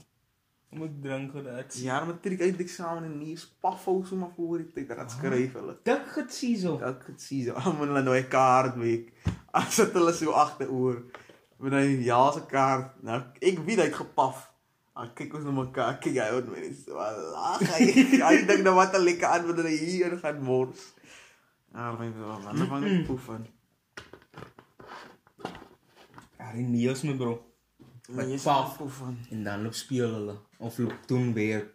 [0.71, 1.79] om ek drink dit.
[1.81, 5.79] Ja, matriek eindeksamen en nie spaffou so maar voor die tyd dat skryf hulle.
[5.89, 6.75] Dik gesien so.
[6.85, 9.13] Ek het sien so almal hulle nou 'n kaart week.
[9.59, 11.01] As dit hulle so agteroor
[11.59, 13.01] met hy ja se kaart.
[13.03, 14.45] Nou ek weet hy het gepaf.
[14.99, 16.95] Ek kyk ons na mekaar, kyk hy op my so
[17.33, 17.89] lag hy.
[18.29, 20.93] Hy dink nou wat 'n lekker antwoord hy hier gaan mors.
[21.73, 23.47] Ja, my so wat van die poef van.
[26.55, 27.45] Die neus my bro.
[28.09, 28.77] Maar jy paf.
[28.99, 29.19] van.
[29.31, 31.71] En dan loop speel hulle of loop doen weer.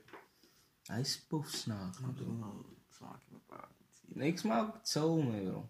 [0.90, 1.94] Hy's poef snaak.
[1.96, 3.68] Smaak my pa.
[4.16, 5.70] Niks maak so my bro.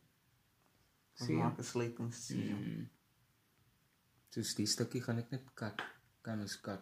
[1.13, 2.55] Sien maak 'n sleutings sien.
[2.57, 2.89] Mm.
[4.29, 5.81] Dus die stukkie gaan ek net kat.
[6.21, 6.81] Kan ons kat.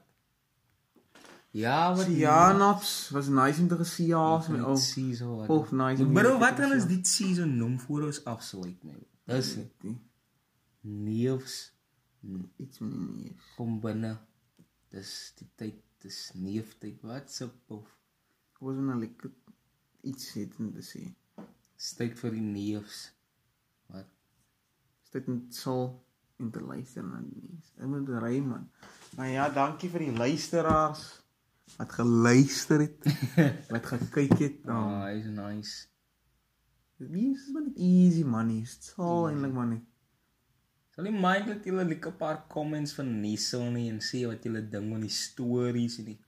[1.52, 4.76] Ja, wat Ja, naps was nice om te gesien ja, Ek met ou.
[4.78, 5.48] sien so wat.
[5.48, 6.04] Poef nice.
[6.04, 8.96] om Bro, wat gaan ons dit season noem voor ons afsluit my?
[9.26, 10.00] Dis Die-
[10.82, 11.74] neefs
[12.58, 13.48] iets met die neus.
[13.58, 14.18] kom binne.
[14.92, 17.02] Dis die tyd, dis neeftyd.
[17.08, 17.88] Wat se poef.
[18.54, 19.32] Ek was nou lekker
[20.08, 21.04] iets het om te sê.
[21.78, 23.02] Dis tyd vir die neefs.
[23.92, 24.10] Wat?
[25.12, 25.89] Dit net sal
[26.42, 27.72] en te luister na die nuus.
[27.78, 28.68] Ek moet ry man.
[29.18, 31.08] Maar ja, dankie vir die luisteraars
[31.78, 33.06] wat geluister het,
[33.74, 34.58] wat gekyk het.
[34.68, 35.88] Ah, Um, oh, is nice.
[37.02, 38.62] Wie is maar net easy money.
[38.68, 39.86] Dit sal eintlik maar net.
[41.02, 44.44] Sal nie mind dat julle like 'n paar comments van Niso nie en sê wat
[44.46, 46.20] julle dink van die stories en die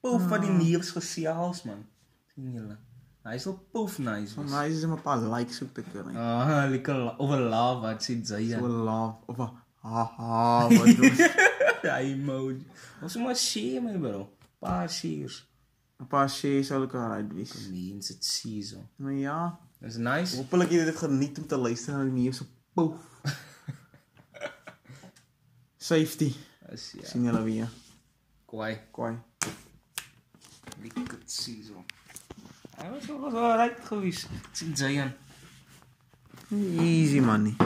[0.00, 1.82] poef van die neefs gesels man.
[2.34, 2.76] sien julle?
[3.24, 4.32] Hy is al poef nice.
[4.34, 6.16] Van my is 'n paar likes op te kry.
[6.16, 8.60] Ah, like over love wat sê So Zayan.
[8.62, 9.52] love of a
[9.82, 11.14] haha wat doen.
[11.82, 12.64] Ja, emoji.
[13.02, 14.30] Ons moet share my bro.
[14.60, 15.44] Paar shares.
[16.00, 17.52] 'n paar shares sal ek uit wees.
[17.70, 18.76] Mense dit sien so.
[18.96, 20.36] Maar ja, Dis nice.
[20.36, 23.11] hopelik het jy dit geniet om te luister na die nuus op poef.
[25.82, 26.34] Safety.
[26.70, 27.06] Is ja.
[27.08, 27.68] sien julle weer.
[28.46, 28.78] Kwai.
[28.90, 29.16] Kwai.
[30.82, 31.82] Lekker sien so.
[32.78, 34.20] Hy was al was al reg gewees.
[34.52, 35.10] Sien Zayan.
[36.52, 37.56] Easy money.